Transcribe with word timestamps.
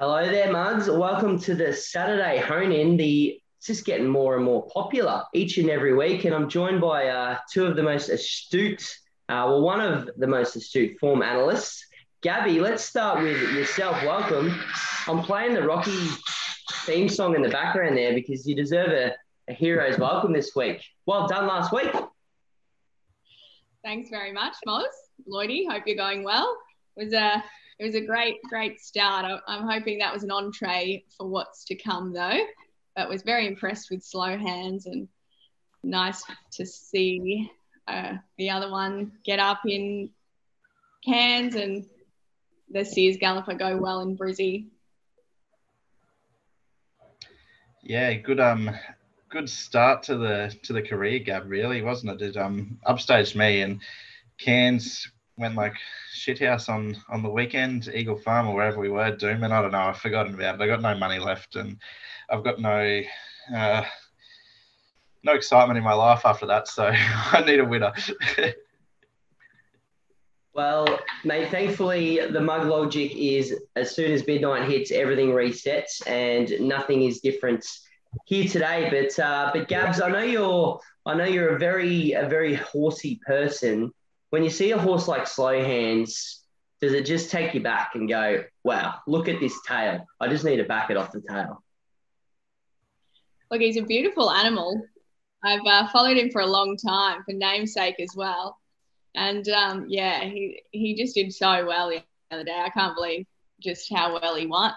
Hello 0.00 0.24
there, 0.24 0.50
Mugs. 0.50 0.88
Welcome 0.88 1.38
to 1.40 1.54
the 1.54 1.74
Saturday 1.74 2.38
Hone 2.38 2.72
In. 2.72 2.96
The 2.96 3.38
it's 3.58 3.66
just 3.66 3.84
getting 3.84 4.08
more 4.08 4.34
and 4.34 4.42
more 4.42 4.66
popular 4.68 5.24
each 5.34 5.58
and 5.58 5.68
every 5.68 5.94
week, 5.94 6.24
and 6.24 6.34
I'm 6.34 6.48
joined 6.48 6.80
by 6.80 7.08
uh, 7.08 7.36
two 7.52 7.66
of 7.66 7.76
the 7.76 7.82
most 7.82 8.08
astute, 8.08 8.80
uh, 9.28 9.44
well, 9.46 9.60
one 9.60 9.82
of 9.82 10.08
the 10.16 10.26
most 10.26 10.56
astute 10.56 10.98
form 10.98 11.20
analysts. 11.20 11.84
Gabby, 12.22 12.60
let's 12.60 12.82
start 12.82 13.22
with 13.22 13.42
yourself. 13.52 14.02
Welcome. 14.02 14.58
I'm 15.06 15.20
playing 15.20 15.52
the 15.52 15.64
Rocky 15.64 16.06
theme 16.86 17.10
song 17.10 17.34
in 17.34 17.42
the 17.42 17.50
background 17.50 17.98
there 17.98 18.14
because 18.14 18.46
you 18.46 18.56
deserve 18.56 18.92
a, 18.92 19.14
a 19.50 19.52
hero's 19.52 19.98
welcome 19.98 20.32
this 20.32 20.56
week. 20.56 20.82
Well 21.04 21.28
done 21.28 21.46
last 21.46 21.74
week. 21.74 21.92
Thanks 23.84 24.08
very 24.08 24.32
much, 24.32 24.54
Moz. 24.66 24.84
Lloydie, 25.30 25.70
hope 25.70 25.82
you're 25.84 25.94
going 25.94 26.24
well. 26.24 26.56
It 26.96 27.04
was 27.04 27.12
a 27.12 27.44
it 27.80 27.86
was 27.86 27.94
a 27.94 28.00
great, 28.02 28.36
great 28.50 28.78
start. 28.78 29.40
I'm 29.48 29.66
hoping 29.66 29.98
that 29.98 30.12
was 30.12 30.22
an 30.22 30.30
entree 30.30 31.02
for 31.16 31.26
what's 31.26 31.64
to 31.64 31.74
come, 31.74 32.12
though. 32.12 32.40
But 32.94 33.08
was 33.08 33.22
very 33.22 33.46
impressed 33.46 33.90
with 33.90 34.02
slow 34.02 34.36
hands 34.36 34.84
and 34.84 35.08
nice 35.82 36.22
to 36.52 36.66
see 36.66 37.50
uh, 37.88 38.16
the 38.36 38.50
other 38.50 38.70
one 38.70 39.12
get 39.24 39.38
up 39.38 39.60
in 39.66 40.10
Cairns 41.06 41.54
and 41.54 41.86
the 42.70 42.84
Sears 42.84 43.16
Galloper 43.16 43.54
go 43.54 43.78
well 43.78 44.00
in 44.02 44.14
Brizzy. 44.14 44.66
Yeah, 47.82 48.12
good 48.12 48.40
um 48.40 48.70
good 49.30 49.48
start 49.48 50.02
to 50.04 50.18
the 50.18 50.54
to 50.64 50.74
the 50.74 50.82
career, 50.82 51.20
Gab. 51.20 51.48
Really, 51.48 51.80
wasn't 51.80 52.20
it? 52.20 52.30
It 52.30 52.36
um 52.36 52.78
upstaged 52.86 53.34
me 53.36 53.62
and 53.62 53.80
Cairns 54.38 55.10
went 55.40 55.56
like 55.56 55.74
shithouse 56.14 56.68
on 56.68 56.96
on 57.08 57.22
the 57.22 57.28
weekend, 57.28 57.90
Eagle 57.92 58.16
Farm 58.16 58.46
or 58.46 58.54
wherever 58.54 58.78
we 58.78 58.90
were, 58.90 59.10
Doom, 59.16 59.42
and 59.42 59.52
I 59.52 59.62
don't 59.62 59.72
know. 59.72 59.78
I've 59.78 59.96
forgotten 59.96 60.34
about 60.34 60.56
it. 60.56 60.60
I 60.60 60.66
got 60.66 60.82
no 60.82 60.94
money 60.94 61.18
left, 61.18 61.56
and 61.56 61.78
I've 62.28 62.44
got 62.44 62.60
no 62.60 63.02
uh, 63.54 63.84
no 65.24 65.32
excitement 65.32 65.78
in 65.78 65.84
my 65.84 65.94
life 65.94 66.24
after 66.24 66.46
that. 66.46 66.68
So 66.68 66.92
I 66.94 67.42
need 67.44 67.58
a 67.58 67.64
winner. 67.64 67.92
well, 70.54 71.00
mate, 71.24 71.50
thankfully 71.50 72.20
the 72.30 72.40
mug 72.40 72.68
logic 72.68 73.16
is 73.16 73.58
as 73.76 73.96
soon 73.96 74.12
as 74.12 74.26
midnight 74.26 74.68
hits, 74.70 74.90
everything 74.90 75.30
resets, 75.30 76.06
and 76.06 76.52
nothing 76.60 77.04
is 77.04 77.20
different 77.20 77.66
here 78.26 78.46
today. 78.46 78.88
But 78.90 79.18
uh, 79.22 79.50
but 79.54 79.68
Gabs, 79.68 80.02
I 80.02 80.10
know 80.10 80.22
you're 80.22 80.80
I 81.06 81.14
know 81.14 81.24
you're 81.24 81.56
a 81.56 81.58
very 81.58 82.12
a 82.12 82.28
very 82.28 82.54
horsey 82.54 83.18
person 83.26 83.90
when 84.30 84.42
you 84.44 84.50
see 84.50 84.70
a 84.70 84.78
horse 84.78 85.08
like 85.08 85.26
Slow 85.26 85.62
Hands, 85.62 86.40
does 86.80 86.92
it 86.92 87.04
just 87.04 87.30
take 87.30 87.52
you 87.54 87.60
back 87.60 87.94
and 87.94 88.08
go, 88.08 88.44
wow, 88.64 88.94
look 89.06 89.28
at 89.28 89.40
this 89.40 89.60
tail? 89.66 90.06
I 90.18 90.28
just 90.28 90.44
need 90.44 90.56
to 90.56 90.64
back 90.64 90.90
it 90.90 90.96
off 90.96 91.12
the 91.12 91.22
tail. 91.28 91.62
Look, 93.50 93.60
he's 93.60 93.76
a 93.76 93.82
beautiful 93.82 94.30
animal. 94.30 94.82
I've 95.44 95.66
uh, 95.66 95.88
followed 95.88 96.16
him 96.16 96.30
for 96.30 96.40
a 96.40 96.46
long 96.46 96.76
time 96.76 97.22
for 97.24 97.32
namesake 97.32 97.98
as 98.00 98.14
well. 98.16 98.56
And 99.14 99.48
um, 99.48 99.86
yeah, 99.88 100.24
he, 100.24 100.62
he 100.70 100.94
just 100.94 101.14
did 101.14 101.32
so 101.34 101.66
well 101.66 101.90
the 101.90 102.02
other 102.30 102.44
day. 102.44 102.62
I 102.64 102.70
can't 102.70 102.94
believe 102.94 103.26
just 103.60 103.92
how 103.92 104.18
well 104.20 104.36
he 104.36 104.46
won. 104.46 104.72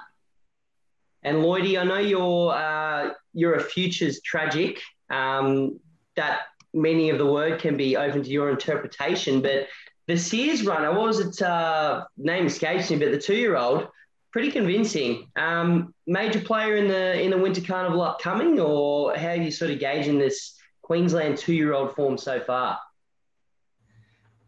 And 1.22 1.38
Lloydie, 1.38 1.80
I 1.80 1.84
know 1.84 2.00
you're 2.00 2.52
uh, 2.52 3.14
you're 3.34 3.56
a 3.56 3.64
futures 3.64 4.20
tragic. 4.22 4.81
Um, 5.09 5.80
that 6.16 6.42
meaning 6.73 7.09
of 7.09 7.17
the 7.17 7.25
word 7.25 7.59
can 7.59 7.77
be 7.77 7.95
open 7.95 8.23
to 8.23 8.29
your 8.29 8.49
interpretation. 8.49 9.41
But 9.41 9.67
the 10.07 10.17
Sears 10.17 10.63
runner, 10.63 10.91
what 10.91 11.07
was 11.07 11.19
it? 11.19 11.41
Uh, 11.41 12.05
name 12.17 12.47
escapes 12.47 12.89
me, 12.89 12.97
but 12.97 13.11
the 13.11 13.17
two-year-old, 13.17 13.88
pretty 14.31 14.52
convincing. 14.52 15.29
Um, 15.35 15.94
major 16.07 16.41
player 16.41 16.75
in 16.75 16.88
the 16.88 17.21
in 17.21 17.31
the 17.31 17.38
Winter 17.38 17.61
Carnival 17.61 18.01
upcoming, 18.01 18.59
or 18.59 19.16
how 19.16 19.29
are 19.29 19.35
you 19.35 19.51
sort 19.51 19.71
of 19.71 19.79
gauging 19.79 20.19
this 20.19 20.55
Queensland 20.81 21.38
two-year-old 21.38 21.95
form 21.95 22.17
so 22.17 22.39
far? 22.39 22.79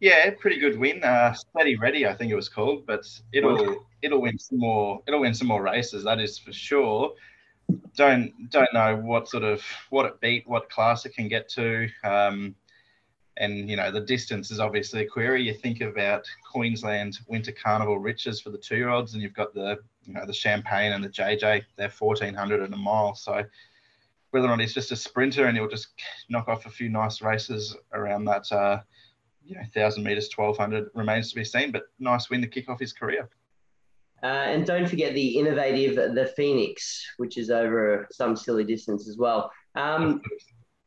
Yeah, 0.02 0.31
pretty 0.38 0.59
good 0.59 0.78
win. 0.78 1.03
Uh, 1.03 1.34
Steady 1.34 1.78
Ready, 1.78 2.06
I 2.06 2.14
think 2.14 2.31
it 2.31 2.35
was 2.35 2.50
called, 2.50 2.85
but 2.85 3.06
it'll 3.31 3.88
it'll 4.02 4.22
win 4.22 4.38
some 4.38 4.59
more. 4.59 5.02
It'll 5.08 5.22
win 5.22 5.34
some 5.34 5.47
more 5.47 5.62
races, 5.62 6.03
that 6.03 6.19
is 6.19 6.38
for 6.38 6.52
sure 6.52 7.14
don't 7.96 8.50
don't 8.50 8.74
know 8.74 8.96
what 8.98 9.28
sort 9.30 9.44
of 9.44 9.64
what 9.90 10.06
it 10.06 10.20
beat, 10.20 10.48
what 10.48 10.70
class 10.70 11.06
it 11.06 11.16
can 11.16 11.28
get 11.28 11.50
to. 11.50 11.88
Um, 12.03 12.56
and 13.38 13.70
you 13.70 13.76
know 13.76 13.92
the 13.92 14.02
distance 14.02 14.52
is 14.52 14.59
obviously 14.59 15.02
a 15.02 15.08
query. 15.08 15.44
You 15.44 15.53
think 15.53 15.81
about 15.81 16.26
Queensland 16.50 17.20
Winter 17.28 17.52
Carnival 17.52 18.00
riches 18.00 18.40
for 18.40 18.50
the 18.50 18.58
two-year-olds, 18.58 19.14
and 19.14 19.22
you've 19.22 19.34
got 19.34 19.53
the 19.53 19.80
you 20.03 20.14
know 20.14 20.26
the 20.26 20.34
Champagne 20.34 20.94
and 20.94 21.03
the 21.03 21.09
JJ. 21.09 21.64
They're 21.76 21.90
fourteen 21.90 22.34
hundred 22.34 22.62
and 22.62 22.74
a 22.74 22.78
mile. 22.78 23.16
So 23.16 23.44
whether 24.32 24.47
or 24.47 24.50
not 24.50 24.59
he's 24.59 24.74
just 24.74 24.92
a 24.92 24.96
sprinter 24.96 25.46
and 25.46 25.58
he'll 25.58 25.68
just 25.68 25.88
knock 26.30 26.47
off 26.47 26.66
a 26.66 26.70
few 26.70 26.90
nice 26.90 27.22
races 27.22 27.74
around 27.94 28.26
that, 28.26 28.52
uh, 28.52 28.82
you 29.46 29.56
know, 29.56 29.62
thousand 29.74 30.03
meters, 30.03 30.30
twelve 30.30 30.58
hundred 30.58 30.90
remains 30.94 31.30
to 31.30 31.36
be 31.36 31.46
seen. 31.46 31.72
But 31.72 31.84
nice 32.00 32.30
win 32.30 32.42
to 32.42 32.47
kick 32.47 32.70
off 32.70 32.80
his 32.80 32.94
career. 32.94 33.30
Uh, 34.25 34.46
and 34.47 34.66
don't 34.66 34.90
forget 34.90 35.13
the 35.13 35.38
innovative 35.38 36.16
the 36.16 36.25
Phoenix, 36.36 37.06
which 37.18 37.38
is 37.38 37.52
over 37.52 38.08
some 38.12 38.36
silly 38.36 38.63
distance 38.63 39.08
as 39.08 39.18
well. 39.18 39.52
Um, 39.75 40.19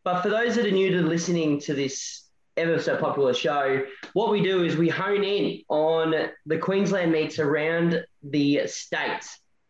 but 0.03 0.23
for 0.23 0.29
those 0.29 0.57
that 0.57 0.67
are 0.67 0.73
new 0.73 0.91
to 0.91 1.03
listening 1.03 1.61
to 1.61 1.73
this 1.73 2.29
ever 2.57 2.81
so 2.81 2.97
popular 2.97 3.33
show, 3.33 3.85
what 4.13 4.33
we 4.33 4.43
do 4.43 4.65
is 4.65 4.77
we 4.77 4.89
hone 4.89 5.23
in 5.23 5.63
on 5.69 6.31
the 6.47 6.59
Queensland 6.59 7.13
meets 7.13 7.39
around 7.39 8.05
the 8.25 8.63
state 8.67 9.25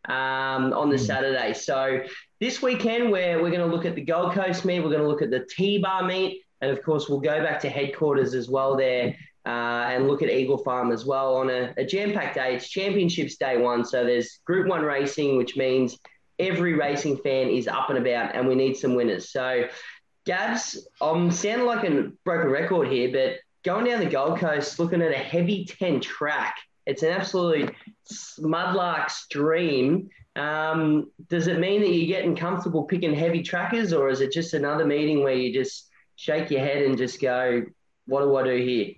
um, 0.07 0.73
on 0.73 0.89
the 0.89 0.95
mm. 0.95 1.05
Saturday. 1.05 1.53
So 1.53 1.99
this 2.39 2.63
weekend, 2.63 3.11
where 3.11 3.39
we're 3.39 3.51
going 3.51 3.69
to 3.69 3.75
look 3.75 3.85
at 3.85 3.93
the 3.93 4.01
Gold 4.03 4.33
Coast 4.33 4.65
meet, 4.65 4.79
we're 4.79 4.89
going 4.89 5.03
to 5.03 5.07
look 5.07 5.21
at 5.21 5.29
the 5.29 5.45
T 5.47 5.77
Bar 5.77 6.07
meet, 6.07 6.41
and 6.61 6.71
of 6.71 6.81
course, 6.81 7.07
we'll 7.07 7.19
go 7.19 7.43
back 7.43 7.59
to 7.59 7.69
headquarters 7.69 8.33
as 8.33 8.49
well 8.49 8.75
there 8.75 9.15
uh, 9.45 9.85
and 9.89 10.07
look 10.07 10.21
at 10.21 10.29
Eagle 10.29 10.57
Farm 10.57 10.91
as 10.91 11.05
well 11.05 11.35
on 11.35 11.49
a, 11.49 11.73
a 11.77 11.85
jam 11.85 12.13
packed 12.13 12.35
day. 12.35 12.55
It's 12.55 12.69
championships 12.69 13.37
day 13.37 13.57
one. 13.57 13.85
So 13.85 14.03
there's 14.03 14.39
Group 14.45 14.67
One 14.67 14.83
racing, 14.83 15.37
which 15.37 15.55
means 15.55 15.97
every 16.39 16.73
racing 16.73 17.17
fan 17.17 17.49
is 17.49 17.67
up 17.67 17.89
and 17.89 17.99
about, 17.99 18.35
and 18.35 18.47
we 18.47 18.55
need 18.55 18.75
some 18.75 18.95
winners. 18.95 19.31
So, 19.31 19.65
Gabs, 20.25 20.87
I'm 21.01 21.31
sounding 21.31 21.67
like 21.67 21.83
a 21.83 22.11
broken 22.23 22.49
record 22.49 22.87
here, 22.87 23.11
but 23.11 23.39
going 23.63 23.85
down 23.85 23.99
the 23.99 24.05
Gold 24.05 24.39
Coast, 24.39 24.79
looking 24.79 25.01
at 25.01 25.11
a 25.11 25.17
heavy 25.17 25.65
10 25.65 25.99
track, 26.01 26.55
it's 26.85 27.03
an 27.03 27.11
absolute 27.11 27.73
mudlark 28.39 29.09
stream. 29.09 30.09
Um, 30.35 31.11
does 31.27 31.47
it 31.47 31.59
mean 31.59 31.81
that 31.81 31.89
you're 31.89 32.07
getting 32.07 32.35
comfortable 32.35 32.83
picking 32.83 33.13
heavy 33.13 33.43
trackers, 33.43 33.93
or 33.93 34.09
is 34.09 34.21
it 34.21 34.31
just 34.31 34.53
another 34.53 34.85
meeting 34.85 35.23
where 35.23 35.33
you 35.33 35.53
just 35.53 35.89
shake 36.15 36.51
your 36.51 36.61
head 36.61 36.83
and 36.83 36.97
just 36.97 37.21
go, 37.21 37.63
what 38.05 38.21
do 38.21 38.35
I 38.35 38.43
do 38.43 38.63
here? 38.63 38.93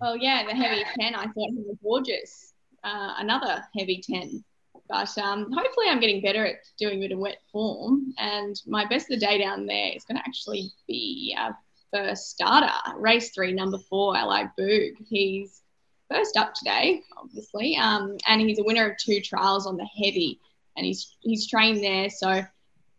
Well, 0.00 0.16
yeah, 0.16 0.44
the 0.46 0.54
heavy 0.54 0.82
10, 0.98 1.14
I 1.14 1.24
thought 1.24 1.50
he 1.50 1.62
was 1.66 1.76
gorgeous. 1.82 2.54
Uh, 2.82 3.14
another 3.18 3.62
heavy 3.76 4.02
10. 4.02 4.42
But 4.88 5.16
um, 5.18 5.52
hopefully, 5.52 5.86
I'm 5.88 6.00
getting 6.00 6.22
better 6.22 6.46
at 6.46 6.56
doing 6.78 7.00
bit 7.00 7.12
of 7.12 7.18
wet 7.18 7.38
form. 7.52 8.14
And 8.18 8.60
my 8.66 8.86
best 8.86 9.10
of 9.10 9.20
the 9.20 9.26
day 9.26 9.38
down 9.38 9.66
there 9.66 9.92
is 9.94 10.04
going 10.04 10.16
to 10.16 10.26
actually 10.26 10.72
be 10.88 11.36
a 11.38 11.54
first 11.92 12.30
starter, 12.30 12.72
race 12.96 13.30
three, 13.30 13.52
number 13.52 13.78
four, 13.78 14.16
Ally 14.16 14.46
Boog. 14.58 14.94
He's 15.06 15.62
first 16.10 16.36
up 16.36 16.54
today, 16.54 17.02
obviously. 17.16 17.76
Um, 17.76 18.16
and 18.26 18.40
he's 18.40 18.58
a 18.58 18.64
winner 18.64 18.90
of 18.90 18.96
two 18.96 19.20
trials 19.20 19.66
on 19.66 19.76
the 19.76 19.84
heavy. 19.84 20.40
And 20.76 20.86
he's 20.86 21.14
he's 21.20 21.46
trained 21.46 21.84
there. 21.84 22.08
So 22.10 22.42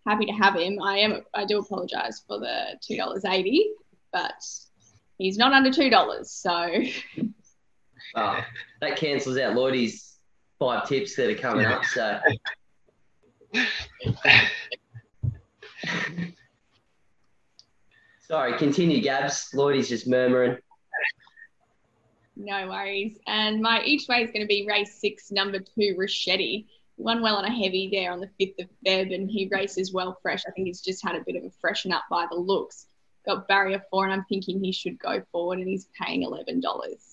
happy 0.06 0.26
to 0.28 0.32
have 0.34 0.56
him. 0.56 0.82
I 0.82 1.00
am 1.00 1.24
I 1.34 1.46
do 1.46 1.60
apologise 1.60 2.22
for 2.28 2.40
the 2.40 2.80
two 2.82 2.96
dollars 2.96 3.26
eighty, 3.26 3.72
but 4.14 4.42
he's 5.22 5.38
not 5.38 5.54
under 5.54 5.72
two 5.72 5.90
dollars. 5.90 6.32
So 6.32 6.52
oh, 8.16 8.40
that 8.82 8.98
cancels 8.98 9.38
out 9.38 9.56
Lloydie's 9.56 10.18
five 10.60 10.88
tips 10.88 11.16
that 11.16 11.30
are 11.30 11.36
coming 11.36 11.66
up. 11.66 11.86
So. 11.86 12.20
Sorry, 18.28 18.58
continue, 18.58 19.02
Gabs. 19.02 19.50
Lloydie's 19.54 19.90
just 19.90 20.08
murmuring. 20.08 20.58
No 22.38 22.70
worries. 22.70 23.18
And 23.28 23.62
my 23.62 23.84
each 23.84 24.08
way 24.08 24.24
is 24.24 24.32
going 24.32 24.42
to 24.42 24.48
be 24.48 24.66
race 24.68 25.00
six, 25.02 25.32
number 25.32 25.60
two, 25.60 25.98
Rachetti. 26.00 26.66
One 26.96 27.22
well 27.22 27.36
on 27.36 27.46
a 27.46 27.52
heavy 27.52 27.90
there 27.92 28.12
on 28.12 28.22
the 28.22 28.30
5th 28.40 28.64
of 28.64 28.70
Feb, 28.86 29.14
and 29.14 29.30
he 29.30 29.50
races 29.52 29.92
well 29.92 30.18
fresh. 30.22 30.44
I 30.48 30.52
think 30.52 30.68
he's 30.68 30.82
just 30.82 31.04
had 31.04 31.16
a 31.16 31.24
bit 31.26 31.36
of 31.36 31.44
a 31.44 31.50
freshen 31.60 31.92
up 31.92 32.04
by 32.10 32.26
the 32.30 32.38
looks 32.38 32.88
got 33.26 33.48
barrier 33.48 33.82
four, 33.90 34.06
and 34.06 34.14
I'm 34.14 34.26
thinking 34.26 34.64
he 34.64 34.72
should 34.72 35.00
go 35.00 35.22
forward, 35.32 35.60
and 35.60 35.68
he's 35.68 35.88
paying 36.00 36.24
eleven 36.24 36.60
dollars. 36.60 37.12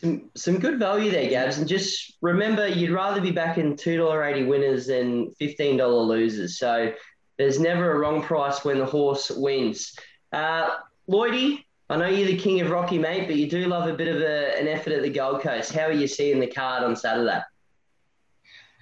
Some, 0.00 0.30
some 0.36 0.58
good 0.58 0.78
value 0.78 1.10
there, 1.10 1.28
Gabs. 1.28 1.58
And 1.58 1.66
just 1.66 2.16
remember, 2.20 2.68
you'd 2.68 2.92
rather 2.92 3.20
be 3.20 3.32
backing 3.32 3.74
$2.80 3.74 4.46
winners 4.46 4.86
than 4.86 5.32
$15 5.40 6.06
losers. 6.06 6.56
So 6.56 6.92
there's 7.36 7.58
never 7.58 7.90
a 7.90 7.98
wrong 7.98 8.22
price 8.22 8.64
when 8.64 8.78
the 8.78 8.86
horse 8.86 9.28
wins. 9.30 9.96
Uh, 10.32 10.76
Lloydie, 11.10 11.64
I 11.90 11.96
know 11.96 12.06
you're 12.06 12.28
the 12.28 12.36
king 12.36 12.60
of 12.60 12.70
Rocky, 12.70 12.98
mate, 12.98 13.26
but 13.26 13.34
you 13.34 13.48
do 13.48 13.66
love 13.66 13.88
a 13.88 13.94
bit 13.94 14.14
of 14.14 14.20
a, 14.20 14.56
an 14.60 14.68
effort 14.68 14.92
at 14.92 15.02
the 15.02 15.10
Gold 15.10 15.40
Coast. 15.40 15.72
How 15.72 15.86
are 15.86 15.92
you 15.92 16.06
seeing 16.06 16.38
the 16.38 16.46
card 16.46 16.84
on 16.84 16.94
Saturday? 16.94 17.40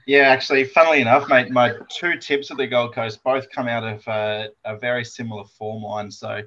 Yeah, 0.06 0.29
actually, 0.29 0.62
funnily 0.62 1.00
enough, 1.00 1.29
mate, 1.29 1.50
my 1.50 1.73
two 1.91 2.17
tips 2.17 2.53
at 2.53 2.58
the 2.58 2.67
Gold 2.69 2.94
Coast 2.94 3.25
both 3.25 3.50
come 3.50 3.67
out 3.67 3.82
of 3.82 4.06
uh, 4.06 4.47
a 4.64 4.76
very 4.76 5.05
similar 5.05 5.43
form 5.43 5.82
line. 5.82 6.12
So 6.12 6.43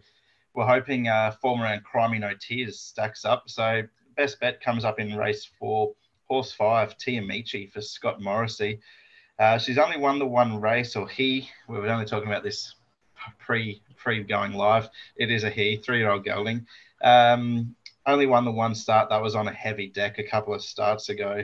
we're 0.53 0.65
hoping 0.65 1.09
uh, 1.09 1.31
form 1.41 1.61
around 1.61 1.81
Crimey 1.83 2.21
No 2.21 2.31
Tears 2.39 2.79
stacks 2.79 3.25
up. 3.25 3.49
So 3.49 3.83
best 4.15 4.39
bet 4.39 4.61
comes 4.61 4.85
up 4.85 4.97
in 4.97 5.13
race 5.13 5.43
four, 5.59 5.93
horse 6.29 6.53
five, 6.53 6.97
Tia 6.97 7.21
Michi 7.21 7.69
for 7.69 7.81
Scott 7.81 8.21
Morrissey. 8.21 8.79
Uh, 9.37 9.57
she's 9.57 9.77
only 9.77 9.97
won 9.97 10.19
the 10.19 10.25
one 10.25 10.61
race, 10.61 10.95
or 10.95 11.05
he. 11.05 11.49
We 11.67 11.79
were 11.79 11.89
only 11.89 12.05
talking 12.05 12.29
about 12.29 12.43
this 12.43 12.75
pre 13.39 13.81
pre 13.97 14.23
going 14.23 14.53
live. 14.53 14.87
It 15.17 15.31
is 15.31 15.43
a 15.43 15.49
he, 15.49 15.75
three 15.75 15.97
year 15.97 16.11
old 16.11 16.23
gelding. 16.23 16.65
Um, 17.01 17.75
only 18.05 18.25
won 18.25 18.45
the 18.45 18.51
one 18.51 18.73
start. 18.73 19.09
That 19.09 19.21
was 19.21 19.35
on 19.35 19.49
a 19.49 19.53
heavy 19.53 19.87
deck 19.87 20.17
a 20.17 20.23
couple 20.23 20.53
of 20.53 20.61
starts 20.61 21.09
ago. 21.09 21.43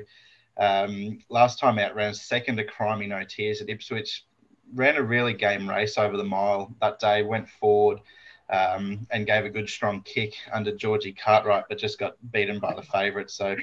Um, 0.57 1.19
last 1.30 1.60
time 1.60 1.80
out, 1.80 1.96
ran 1.96 2.13
second 2.13 2.57
to 2.57 2.66
Crimey 2.66 3.07
No 3.07 3.24
Tears 3.24 3.62
at 3.62 3.69
Ipswich. 3.69 4.25
Ran 4.74 4.96
a 4.96 5.04
really 5.04 5.34
game 5.34 5.69
race 5.69 5.98
over 5.98 6.18
the 6.18 6.24
mile 6.24 6.74
that 6.81 7.00
day. 7.00 7.24
Went 7.24 7.50
forward 7.50 8.00
um, 8.50 9.06
and 9.12 9.25
gave 9.25 9.46
a 9.46 9.50
good 9.50 9.69
strong 9.69 10.02
kick 10.02 10.34
under 10.52 10.75
Georgie 10.75 11.13
Cartwright, 11.13 11.66
but 11.69 11.78
just 11.78 12.00
got 12.00 12.16
beaten 12.31 12.60
by 12.60 12.74
the 12.74 12.81
favourite. 12.81 13.30
So 13.30 13.56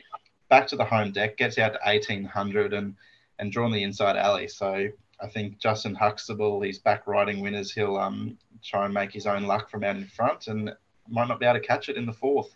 back 0.49 0.67
to 0.69 0.77
the 0.77 0.85
home 0.85 1.13
deck, 1.13 1.37
gets 1.37 1.59
out 1.59 1.73
to 1.73 1.79
1800 1.85 2.73
and 2.75 2.95
and 3.39 3.51
drawn 3.51 3.73
the 3.73 3.83
inside 3.83 4.17
alley. 4.17 4.47
So 4.47 4.89
I 5.21 5.27
think 5.27 5.59
Justin 5.59 5.95
Huxtable, 5.95 6.61
he's 6.61 6.79
back 6.79 7.07
riding 7.07 7.41
winners. 7.41 7.73
He'll 7.73 7.97
um, 7.97 8.39
try 8.63 8.85
and 8.85 8.95
make 8.95 9.13
his 9.13 9.27
own 9.27 9.45
luck 9.45 9.71
from 9.71 9.83
out 9.85 9.97
in 9.97 10.07
front 10.07 10.47
and 10.49 10.73
might 11.09 11.29
not 11.29 11.41
be 11.41 11.47
able 11.47 11.59
to 11.59 11.67
catch 11.67 11.89
it 11.89 11.97
in 11.97 12.07
the 12.07 12.13
fourth. 12.13 12.55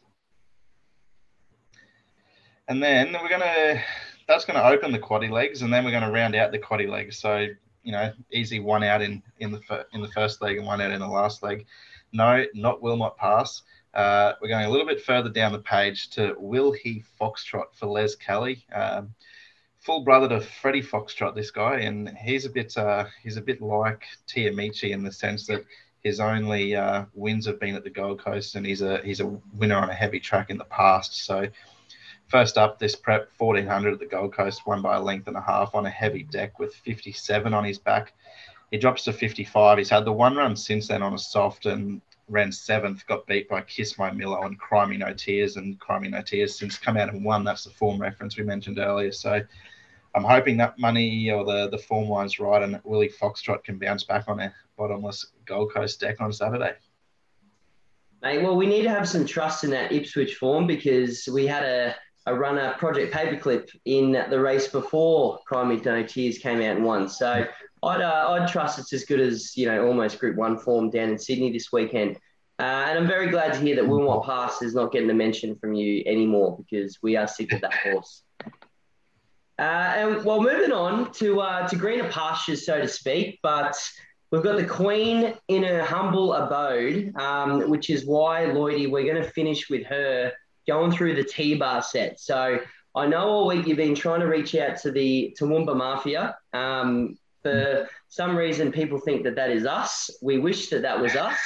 And 2.68 2.82
then 2.82 3.12
we're 3.12 3.28
going 3.28 3.40
to, 3.40 3.80
that's 4.28 4.44
going 4.44 4.58
to 4.58 4.66
open 4.66 4.92
the 4.92 4.98
quaddy 4.98 5.30
legs 5.30 5.62
and 5.62 5.72
then 5.72 5.84
we're 5.84 5.90
going 5.90 6.02
to 6.02 6.10
round 6.10 6.34
out 6.34 6.52
the 6.52 6.58
quaddy 6.58 6.88
legs. 6.88 7.18
So, 7.18 7.46
you 7.82 7.92
know, 7.92 8.12
easy 8.32 8.60
one 8.60 8.82
out 8.82 9.02
in, 9.02 9.22
in, 9.38 9.52
the, 9.52 9.86
in 9.92 10.02
the 10.02 10.08
first 10.08 10.42
leg 10.42 10.58
and 10.58 10.66
one 10.66 10.80
out 10.80 10.90
in 10.90 11.00
the 11.00 11.08
last 11.08 11.42
leg. 11.42 11.66
No, 12.12 12.44
not 12.54 12.82
Wilmot 12.82 13.16
Pass. 13.16 13.62
Uh, 13.94 14.34
we're 14.42 14.48
going 14.48 14.66
a 14.66 14.70
little 14.70 14.86
bit 14.86 15.00
further 15.00 15.30
down 15.30 15.52
the 15.52 15.58
page 15.58 16.10
to 16.10 16.34
Will 16.38 16.72
He 16.72 17.02
Foxtrot 17.20 17.74
for 17.74 17.86
Les 17.86 18.14
Kelly. 18.14 18.64
Um, 18.74 19.14
full 19.86 20.00
brother 20.02 20.28
to 20.28 20.40
Freddie 20.40 20.82
Foxtrot, 20.82 21.34
this 21.34 21.50
guy, 21.50 21.78
and 21.78 22.10
he's 22.18 22.44
a 22.44 22.50
bit 22.50 22.76
uh, 22.76 23.06
he's 23.22 23.36
a 23.36 23.40
bit 23.40 23.62
like 23.62 24.02
Tia 24.26 24.50
Michi 24.50 24.90
in 24.90 25.02
the 25.02 25.12
sense 25.12 25.46
that 25.46 25.64
his 26.02 26.20
only 26.20 26.76
uh, 26.76 27.04
wins 27.14 27.46
have 27.46 27.58
been 27.58 27.74
at 27.74 27.84
the 27.84 27.90
Gold 27.90 28.20
Coast, 28.20 28.54
and 28.56 28.66
he's 28.66 28.82
a 28.82 28.98
he's 29.02 29.20
a 29.20 29.26
winner 29.54 29.76
on 29.76 29.88
a 29.88 29.94
heavy 29.94 30.20
track 30.20 30.50
in 30.50 30.58
the 30.58 30.64
past. 30.64 31.24
So 31.24 31.48
first 32.28 32.58
up, 32.58 32.78
this 32.78 32.96
prep 32.96 33.28
1400 33.38 33.94
at 33.94 33.98
the 33.98 34.06
Gold 34.06 34.34
Coast, 34.34 34.66
won 34.66 34.82
by 34.82 34.96
a 34.96 35.00
length 35.00 35.28
and 35.28 35.36
a 35.36 35.40
half 35.40 35.74
on 35.74 35.86
a 35.86 35.90
heavy 35.90 36.22
deck 36.22 36.58
with 36.58 36.74
57 36.74 37.54
on 37.54 37.64
his 37.64 37.78
back. 37.78 38.14
He 38.70 38.78
drops 38.78 39.04
to 39.04 39.12
55. 39.12 39.78
He's 39.78 39.90
had 39.90 40.04
the 40.04 40.12
one 40.12 40.36
run 40.36 40.56
since 40.56 40.88
then 40.88 41.02
on 41.02 41.14
a 41.14 41.18
soft 41.18 41.66
and 41.66 42.00
ran 42.28 42.50
seventh, 42.50 43.06
got 43.06 43.26
beat 43.26 43.48
by 43.48 43.60
Kiss 43.60 43.98
My 43.98 44.10
Milo 44.10 44.42
and 44.42 44.60
Crimey 44.60 44.98
No 44.98 45.12
Tears, 45.12 45.56
and 45.56 45.78
Crimey 45.78 46.10
No 46.10 46.22
Tears 46.22 46.58
since 46.58 46.76
come 46.76 46.96
out 46.96 47.08
and 47.08 47.24
won. 47.24 47.44
That's 47.44 47.64
the 47.64 47.70
form 47.70 48.00
reference 48.00 48.36
we 48.36 48.44
mentioned 48.44 48.78
earlier. 48.78 49.12
So 49.12 49.40
I'm 50.14 50.24
hoping 50.24 50.56
that 50.56 50.78
money 50.78 51.30
or 51.30 51.44
the 51.44 51.68
the 51.68 51.78
form 51.78 52.08
line's 52.08 52.40
right 52.40 52.62
and 52.62 52.80
Willie 52.84 53.08
Foxtrot 53.08 53.62
can 53.62 53.78
bounce 53.78 54.02
back 54.02 54.24
on 54.28 54.40
a 54.40 54.52
bottomless 54.76 55.26
Gold 55.44 55.72
Coast 55.72 56.00
deck 56.00 56.20
on 56.20 56.32
Saturday. 56.32 56.72
Mate, 58.22 58.42
well, 58.42 58.56
we 58.56 58.66
need 58.66 58.82
to 58.82 58.90
have 58.90 59.08
some 59.08 59.26
trust 59.26 59.62
in 59.62 59.70
that 59.70 59.92
Ipswich 59.92 60.36
form 60.36 60.66
because 60.66 61.28
we 61.32 61.46
had 61.46 61.62
a, 61.62 61.94
a 62.26 62.34
runner, 62.34 62.74
Project 62.78 63.14
Paperclip, 63.14 63.70
in 63.84 64.12
the 64.12 64.40
race 64.40 64.68
before 64.68 65.38
Crimey 65.50 65.84
No 65.84 66.02
Tears 66.02 66.38
came 66.38 66.58
out 66.58 66.76
and 66.76 66.84
won. 66.84 67.08
So 67.08 67.46
I'd, 67.82 68.00
uh, 68.00 68.26
I'd 68.30 68.48
trust 68.48 68.78
it's 68.78 68.92
as 68.92 69.04
good 69.04 69.20
as, 69.20 69.56
you 69.56 69.66
know, 69.66 69.86
almost 69.86 70.18
Group 70.18 70.36
1 70.36 70.58
form 70.58 70.90
down 70.90 71.10
in 71.10 71.18
Sydney 71.18 71.52
this 71.52 71.72
weekend. 71.72 72.16
Uh, 72.58 72.86
and 72.88 72.98
I'm 72.98 73.06
very 73.06 73.28
glad 73.28 73.52
to 73.52 73.60
hear 73.60 73.76
that 73.76 73.86
Wilmot 73.86 74.24
Pass 74.24 74.62
is 74.62 74.74
not 74.74 74.90
getting 74.90 75.10
a 75.10 75.14
mention 75.14 75.56
from 75.56 75.74
you 75.74 76.02
anymore 76.06 76.58
because 76.58 76.98
we 77.02 77.16
are 77.16 77.28
sick 77.28 77.52
of 77.52 77.60
that 77.60 77.74
horse. 77.84 78.22
Uh, 79.58 79.62
and 79.62 80.24
well, 80.24 80.42
moving 80.42 80.72
on 80.72 81.12
to 81.12 81.40
uh, 81.40 81.66
to 81.68 81.76
greener 81.76 82.08
pastures, 82.10 82.66
so 82.66 82.80
to 82.80 82.88
speak. 82.88 83.38
But 83.42 83.74
we've 84.30 84.42
got 84.42 84.56
the 84.56 84.66
Queen 84.66 85.34
in 85.48 85.62
her 85.62 85.82
humble 85.82 86.34
abode, 86.34 87.14
um, 87.16 87.70
which 87.70 87.88
is 87.88 88.04
why 88.04 88.44
Lloydie, 88.44 88.90
we're 88.90 89.10
going 89.10 89.22
to 89.22 89.30
finish 89.30 89.70
with 89.70 89.84
her 89.86 90.32
going 90.66 90.90
through 90.92 91.14
the 91.14 91.24
T 91.24 91.54
bar 91.54 91.82
set. 91.82 92.20
So 92.20 92.58
I 92.94 93.06
know 93.06 93.28
all 93.28 93.46
week 93.46 93.66
you've 93.66 93.76
been 93.76 93.94
trying 93.94 94.20
to 94.20 94.26
reach 94.26 94.54
out 94.54 94.78
to 94.78 94.90
the 94.90 95.36
Toowoomba 95.38 95.76
Mafia. 95.76 96.36
Um, 96.52 97.18
for 97.42 97.88
some 98.08 98.36
reason, 98.36 98.72
people 98.72 98.98
think 98.98 99.22
that 99.24 99.36
that 99.36 99.50
is 99.50 99.66
us. 99.66 100.10
We 100.22 100.38
wish 100.38 100.68
that 100.70 100.82
that 100.82 101.00
was 101.00 101.14
us. 101.14 101.38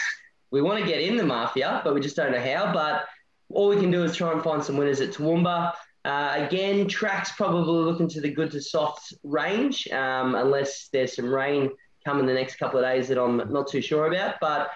We 0.50 0.62
want 0.62 0.80
to 0.80 0.86
get 0.86 1.00
in 1.00 1.16
the 1.16 1.24
Mafia, 1.24 1.80
but 1.84 1.94
we 1.94 2.00
just 2.00 2.16
don't 2.16 2.32
know 2.32 2.40
how. 2.40 2.72
But 2.72 3.04
all 3.50 3.68
we 3.68 3.76
can 3.76 3.90
do 3.90 4.04
is 4.04 4.16
try 4.16 4.32
and 4.32 4.42
find 4.42 4.62
some 4.64 4.76
winners 4.76 5.00
at 5.00 5.10
Toowoomba. 5.10 5.72
Uh, 6.04 6.32
again, 6.36 6.88
track's 6.88 7.32
probably 7.32 7.84
looking 7.84 8.08
to 8.08 8.20
the 8.20 8.30
good 8.30 8.50
to 8.52 8.60
soft 8.60 9.12
range, 9.22 9.86
um, 9.88 10.34
unless 10.34 10.88
there's 10.92 11.16
some 11.16 11.32
rain 11.32 11.70
coming 12.06 12.26
the 12.26 12.32
next 12.32 12.56
couple 12.56 12.78
of 12.78 12.84
days 12.84 13.08
that 13.08 13.20
I'm 13.20 13.36
not 13.52 13.68
too 13.68 13.82
sure 13.82 14.06
about. 14.06 14.36
But, 14.40 14.70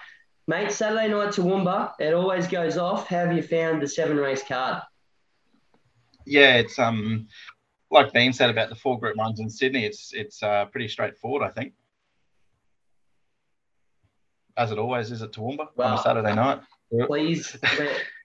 mate, 0.47 0.71
Saturday 0.71 1.07
night 1.07 1.29
Toowoomba, 1.29 1.93
it 1.99 2.13
always 2.13 2.47
goes 2.47 2.77
off. 2.77 3.07
How 3.07 3.25
have 3.25 3.33
you 3.33 3.43
found 3.43 3.81
the 3.81 3.87
seven 3.87 4.17
race 4.17 4.43
card? 4.43 4.81
Yeah, 6.25 6.55
it's 6.55 6.79
um 6.79 7.27
like 7.91 8.13
Bean 8.13 8.33
said 8.33 8.49
about 8.49 8.69
the 8.69 8.75
four 8.75 8.99
group 8.99 9.15
ones 9.15 9.39
in 9.39 9.49
Sydney. 9.49 9.85
It's 9.85 10.13
it's 10.13 10.41
uh, 10.41 10.65
pretty 10.65 10.87
straightforward, 10.87 11.43
I 11.43 11.49
think. 11.49 11.73
As 14.57 14.71
it 14.71 14.79
always 14.79 15.11
is 15.11 15.21
at 15.21 15.31
Toowoomba 15.31 15.67
well, 15.75 15.93
on 15.93 15.99
a 15.99 16.01
Saturday 16.01 16.33
night. 16.33 16.61
Please 17.07 17.57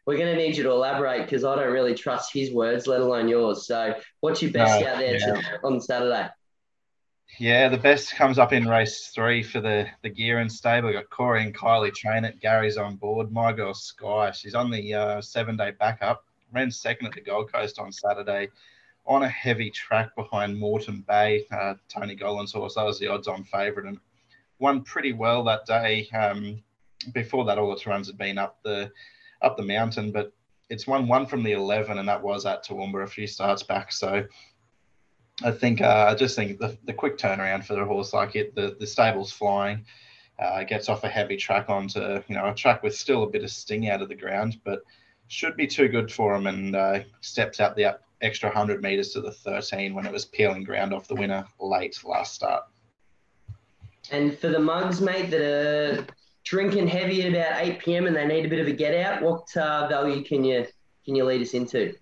we're 0.06 0.17
going 0.17 0.34
to 0.34 0.37
need 0.37 0.56
you 0.56 0.62
to 0.64 0.70
elaborate 0.70 1.22
because 1.22 1.44
I 1.44 1.55
don't 1.55 1.72
really 1.72 1.94
trust 1.94 2.32
his 2.32 2.52
words, 2.52 2.87
let 2.87 3.00
alone 3.00 3.28
yours. 3.28 3.67
So, 3.67 3.94
what's 4.20 4.43
your 4.43 4.50
best 4.50 4.81
no, 4.81 4.88
out 4.88 4.99
there 4.99 5.19
yeah. 5.19 5.40
on 5.62 5.81
Saturday? 5.81 6.28
Yeah, 7.38 7.69
the 7.69 7.79
best 7.79 8.15
comes 8.15 8.38
up 8.38 8.53
in 8.53 8.69
race 8.69 9.09
three 9.15 9.43
for 9.43 9.61
the 9.61 9.88
the 10.03 10.11
gear 10.11 10.38
and 10.38 10.53
stable. 10.53 10.88
We've 10.88 10.97
got 10.97 11.11
Corey 11.11 11.43
and 11.43 11.55
Kylie 11.55 11.94
train 11.94 12.25
it. 12.25 12.41
Gary's 12.41 12.77
on 12.77 12.97
board. 12.97 13.32
My 13.32 13.53
girl 13.53 13.73
Sky, 13.73 14.31
she's 14.32 14.55
on 14.55 14.71
the 14.71 14.94
uh, 14.94 15.21
seven 15.23 15.56
day 15.56 15.73
backup. 15.79 16.25
Ran 16.53 16.71
second 16.71 17.06
at 17.06 17.12
the 17.15 17.21
Gold 17.21 17.53
Coast 17.53 17.79
on 17.79 17.93
Saturday 17.93 18.49
on 19.06 19.23
a 19.23 19.29
heavy 19.29 19.71
track 19.71 20.15
behind 20.17 20.59
Moreton 20.59 21.05
Bay. 21.06 21.46
Uh, 21.51 21.75
Tony 21.89 22.15
Gollan's 22.15 22.53
horse, 22.53 22.75
that 22.75 22.84
was 22.84 22.99
the 22.99 23.08
odds 23.08 23.29
on 23.29 23.44
favourite 23.44 23.89
and 23.89 23.99
won 24.58 24.82
pretty 24.82 25.13
well 25.13 25.43
that 25.44 25.67
day. 25.67 26.08
Um, 26.10 26.63
before 27.13 27.44
that, 27.46 27.58
all 27.58 27.72
its 27.72 27.87
runs 27.87 28.06
had 28.06 28.19
been 28.19 28.39
up 28.39 28.58
the 28.63 28.91
up 29.43 29.56
the 29.56 29.63
mountain, 29.63 30.13
but 30.13 30.32
it's 30.69 30.87
won 30.87 31.08
one 31.08 31.27
from 31.27 31.43
the 31.43 31.53
11, 31.53 31.99
and 31.99 32.08
that 32.08 32.22
was 32.22 32.46
at 32.46 32.65
Toowoomba 32.65 33.03
a 33.03 33.06
few 33.06 33.27
starts 33.27 33.63
back. 33.63 33.91
So 33.91 34.25
I 35.43 35.51
think 35.51 35.81
uh, 35.81 36.06
I 36.09 36.15
just 36.15 36.37
think 36.37 36.59
the, 36.59 36.77
the 36.85 36.93
quick 36.93 37.17
turnaround 37.17 37.65
for 37.65 37.75
the 37.75 37.85
horse 37.85 38.13
like 38.13 38.37
it, 38.37 38.55
the, 38.55 38.77
the 38.79 38.87
stable's 38.87 39.32
flying, 39.32 39.85
uh, 40.39 40.65
gets 40.65 40.89
off 40.89 41.05
a 41.05 41.09
heavy 41.09 41.37
track 41.37 41.69
onto 41.69 42.01
you 42.01 42.35
know 42.35 42.49
a 42.49 42.55
track 42.55 42.82
with 42.82 42.94
still 42.94 43.23
a 43.23 43.27
bit 43.29 43.44
of 43.44 43.51
sting 43.51 43.89
out 43.89 44.03
of 44.03 44.09
the 44.09 44.15
ground, 44.15 44.59
but 44.65 44.82
should 45.29 45.56
be 45.56 45.67
too 45.67 45.89
good 45.89 46.11
for 46.11 46.35
him 46.35 46.47
and 46.47 46.75
uh, 46.75 47.01
steps 47.20 47.61
out 47.61 47.77
the 47.77 47.85
up 47.85 48.03
extra 48.20 48.49
100 48.49 48.82
meters 48.82 49.11
to 49.11 49.20
the 49.20 49.31
13 49.31 49.94
when 49.94 50.05
it 50.05 50.13
was 50.13 50.25
peeling 50.27 50.65
ground 50.65 50.93
off 50.93 51.09
the 51.09 51.15
winner 51.15 51.47
late 51.59 51.99
last 52.05 52.35
start. 52.35 52.65
And 54.11 54.37
for 54.37 54.49
the 54.49 54.59
mugs, 54.59 55.01
mate, 55.01 55.31
that 55.31 55.41
are 55.41 56.06
drinking 56.44 56.89
heavy 56.89 57.23
at 57.23 57.32
about 57.32 57.63
8 57.63 57.79
p.m. 57.79 58.06
and 58.06 58.17
they 58.17 58.27
need 58.27 58.44
a 58.44 58.49
bit 58.49 58.59
of 58.59 58.67
a 58.67 58.73
get 58.73 58.94
out, 58.94 59.23
what 59.23 59.56
uh, 59.56 59.87
value 59.89 60.23
can 60.25 60.44
you 60.44 60.67
can 61.05 61.15
you 61.15 61.25
lead 61.25 61.41
us 61.41 61.55
into? 61.55 61.94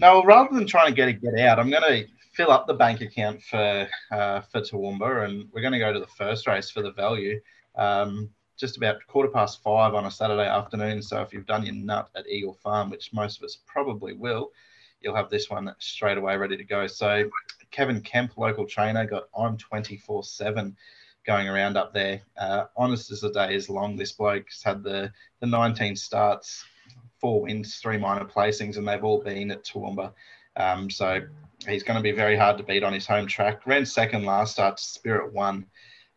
No, 0.00 0.22
rather 0.24 0.54
than 0.54 0.66
trying 0.66 0.88
to 0.88 0.94
get 0.94 1.08
a 1.08 1.12
get 1.12 1.38
out, 1.38 1.58
I'm 1.58 1.70
going 1.70 1.82
to 1.82 2.06
fill 2.38 2.52
up 2.52 2.68
the 2.68 2.74
bank 2.74 3.00
account 3.00 3.42
for 3.42 3.88
uh, 4.12 4.40
for 4.42 4.60
Toowoomba, 4.60 5.24
and 5.24 5.48
we're 5.52 5.60
going 5.60 5.72
to 5.72 5.78
go 5.80 5.92
to 5.92 5.98
the 5.98 6.06
first 6.06 6.46
race 6.46 6.70
for 6.70 6.82
the 6.82 6.92
value. 6.92 7.40
Um, 7.74 8.30
just 8.56 8.76
about 8.76 9.04
quarter 9.08 9.28
past 9.28 9.60
five 9.60 9.92
on 9.94 10.06
a 10.06 10.10
Saturday 10.10 10.48
afternoon. 10.48 11.02
So 11.02 11.20
if 11.20 11.32
you've 11.32 11.46
done 11.46 11.66
your 11.66 11.74
nut 11.74 12.08
at 12.14 12.28
Eagle 12.28 12.54
Farm, 12.54 12.90
which 12.90 13.12
most 13.12 13.38
of 13.38 13.44
us 13.44 13.58
probably 13.66 14.14
will, 14.14 14.52
you'll 15.00 15.16
have 15.16 15.30
this 15.30 15.50
one 15.50 15.72
straight 15.78 16.16
away 16.16 16.36
ready 16.36 16.56
to 16.56 16.64
go. 16.64 16.86
So 16.86 17.28
Kevin 17.72 18.00
Kemp, 18.00 18.38
local 18.38 18.66
trainer, 18.66 19.04
got 19.04 19.24
I'm 19.36 19.56
24 19.56 20.22
7 20.22 20.76
going 21.26 21.48
around 21.48 21.76
up 21.76 21.92
there. 21.92 22.20
Uh, 22.36 22.66
honest 22.76 23.10
as 23.10 23.20
the 23.20 23.32
day 23.32 23.54
is 23.54 23.68
long, 23.68 23.96
this 23.96 24.12
bloke's 24.12 24.62
had 24.62 24.84
the, 24.84 25.12
the 25.40 25.46
19 25.46 25.96
starts, 25.96 26.64
four 27.20 27.42
wins, 27.42 27.76
three 27.76 27.98
minor 27.98 28.24
placings, 28.24 28.76
and 28.76 28.86
they've 28.86 29.04
all 29.04 29.22
been 29.22 29.50
at 29.50 29.64
Toowoomba. 29.64 30.12
Um, 30.56 30.90
so 30.90 31.20
he's 31.66 31.82
going 31.82 31.96
to 31.96 32.02
be 32.02 32.12
very 32.12 32.36
hard 32.36 32.58
to 32.58 32.64
beat 32.64 32.84
on 32.84 32.92
his 32.92 33.06
home 33.06 33.26
track. 33.26 33.66
Ran 33.66 33.84
second 33.84 34.24
last 34.24 34.52
start, 34.52 34.78
Spirit 34.78 35.32
One. 35.32 35.66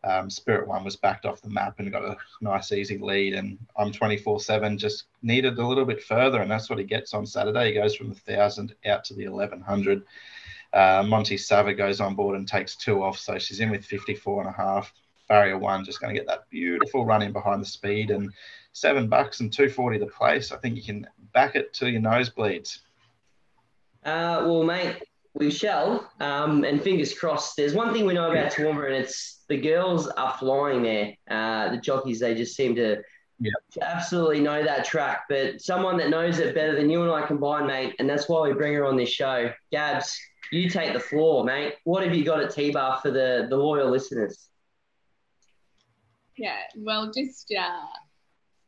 um, 0.04 0.30
Spirit 0.30 0.68
One 0.68 0.84
was 0.84 0.96
backed 0.96 1.26
off 1.26 1.42
the 1.42 1.50
map 1.50 1.78
and 1.78 1.90
got 1.90 2.04
a 2.04 2.16
nice 2.40 2.72
easy 2.72 2.98
lead. 2.98 3.34
And 3.34 3.58
I'm 3.76 3.92
24 3.92 4.40
7, 4.40 4.78
just 4.78 5.04
needed 5.22 5.58
a 5.58 5.66
little 5.66 5.84
bit 5.84 6.02
further. 6.02 6.40
And 6.40 6.50
that's 6.50 6.70
what 6.70 6.78
he 6.78 6.84
gets 6.84 7.14
on 7.14 7.26
Saturday. 7.26 7.68
He 7.68 7.74
goes 7.74 7.94
from 7.94 8.08
the 8.08 8.20
1,000 8.24 8.74
out 8.86 9.04
to 9.04 9.14
the 9.14 9.28
1,100. 9.28 10.02
Uh, 10.72 11.04
Monty 11.06 11.36
Sava 11.36 11.74
goes 11.74 12.00
on 12.00 12.14
board 12.14 12.36
and 12.36 12.48
takes 12.48 12.76
two 12.76 13.02
off. 13.02 13.18
So 13.18 13.38
she's 13.38 13.60
in 13.60 13.70
with 13.70 13.84
54 13.84 14.42
and 14.42 14.50
a 14.50 14.52
half. 14.52 14.92
Barrier 15.28 15.58
one 15.58 15.84
just 15.84 16.00
going 16.00 16.14
to 16.14 16.20
get 16.20 16.26
that 16.28 16.48
beautiful 16.50 17.06
run 17.06 17.22
in 17.22 17.32
behind 17.32 17.62
the 17.62 17.66
speed 17.66 18.10
and 18.10 18.30
seven 18.72 19.08
bucks 19.08 19.40
and 19.40 19.52
240 19.52 19.98
the 19.98 20.06
place. 20.06 20.52
I 20.52 20.58
think 20.58 20.76
you 20.76 20.82
can 20.82 21.06
back 21.32 21.56
it 21.56 21.72
to 21.74 21.90
your 21.90 22.00
nosebleeds. 22.00 22.80
Uh, 24.04 24.42
well, 24.44 24.64
mate, 24.64 24.96
we 25.34 25.50
shall. 25.50 26.10
Um, 26.20 26.64
and 26.64 26.82
fingers 26.82 27.16
crossed. 27.16 27.56
There's 27.56 27.74
one 27.74 27.92
thing 27.92 28.06
we 28.06 28.14
know 28.14 28.30
about 28.30 28.52
Toowoomba, 28.52 28.86
and 28.86 28.94
it's 28.94 29.44
the 29.48 29.56
girls 29.56 30.08
are 30.08 30.36
flying 30.38 30.82
there. 30.82 31.14
Uh, 31.30 31.70
the 31.70 31.78
jockeys, 31.78 32.20
they 32.20 32.34
just 32.34 32.54
seem 32.54 32.74
to, 32.76 33.02
yep. 33.40 33.52
to 33.72 33.84
absolutely 33.84 34.40
know 34.40 34.62
that 34.62 34.84
track. 34.84 35.24
But 35.28 35.60
someone 35.60 35.96
that 35.98 36.10
knows 36.10 36.38
it 36.38 36.54
better 36.54 36.76
than 36.76 36.90
you 36.90 37.02
and 37.02 37.10
I 37.10 37.26
combined, 37.26 37.66
mate, 37.66 37.94
and 37.98 38.08
that's 38.08 38.28
why 38.28 38.46
we 38.46 38.54
bring 38.54 38.74
her 38.74 38.84
on 38.84 38.96
this 38.96 39.10
show. 39.10 39.50
Gabs, 39.70 40.18
you 40.50 40.68
take 40.68 40.92
the 40.92 41.00
floor, 41.00 41.44
mate. 41.44 41.74
What 41.84 42.02
have 42.04 42.14
you 42.14 42.24
got 42.24 42.40
at 42.40 42.50
T-Bar 42.54 43.00
for 43.00 43.10
the, 43.10 43.46
the 43.48 43.56
loyal 43.56 43.90
listeners? 43.90 44.48
Yeah, 46.36 46.56
well, 46.76 47.12
just 47.12 47.52
uh, 47.58 47.86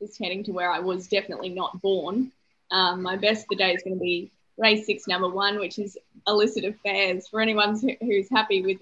just 0.00 0.18
heading 0.22 0.44
to 0.44 0.52
where 0.52 0.70
I 0.70 0.80
was 0.80 1.08
definitely 1.08 1.48
not 1.48 1.80
born. 1.80 2.30
Um, 2.70 3.02
my 3.02 3.16
best 3.16 3.46
the 3.48 3.56
day 3.56 3.72
is 3.72 3.82
going 3.82 3.96
to 3.96 4.00
be 4.00 4.30
race 4.56 4.86
six, 4.86 5.06
number 5.06 5.28
one, 5.28 5.58
which 5.58 5.78
is 5.78 5.98
illicit 6.26 6.64
affairs. 6.64 7.28
For 7.28 7.40
anyone 7.40 7.78
who's 8.00 8.28
happy 8.30 8.62
with 8.62 8.78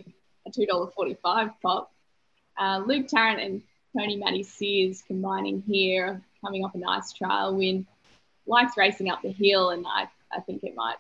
a 0.47 0.51
$2.45 0.51 1.53
pop, 1.63 1.93
uh, 2.59 2.83
Luke 2.87 3.09
Tarrant 3.09 3.41
and 3.41 3.63
Tony 3.97 4.17
Matty 4.17 4.43
Sears 4.43 5.03
combining 5.07 5.63
here, 5.63 6.23
coming 6.45 6.65
off 6.65 6.75
a 6.75 6.79
nice 6.79 7.13
trial 7.13 7.57
win. 7.57 7.87
Likes 8.47 8.77
racing 8.77 9.09
up 9.09 9.23
the 9.23 9.31
hill, 9.31 9.71
and 9.71 9.87
I, 9.87 10.09
I 10.33 10.41
think 10.41 10.65
it 10.65 10.75
might 10.75 10.97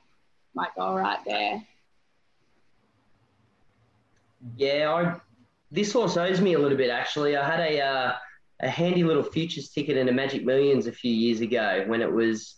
might 0.54 0.74
go 0.76 0.94
right 0.94 1.18
there. 1.26 1.62
Yeah, 4.56 4.92
I, 4.92 5.20
this 5.70 5.92
horse 5.92 6.16
owes 6.16 6.40
me 6.40 6.54
a 6.54 6.58
little 6.58 6.76
bit 6.76 6.90
actually. 6.90 7.36
I 7.36 7.48
had 7.48 7.60
a 7.60 7.80
uh, 7.80 8.12
a 8.60 8.68
handy 8.68 9.02
little 9.02 9.22
futures 9.22 9.70
ticket 9.70 9.96
in 9.96 10.08
a 10.08 10.12
Magic 10.12 10.44
Millions 10.44 10.86
a 10.86 10.92
few 10.92 11.12
years 11.12 11.40
ago 11.40 11.84
when 11.86 12.00
it 12.00 12.12
was 12.12 12.56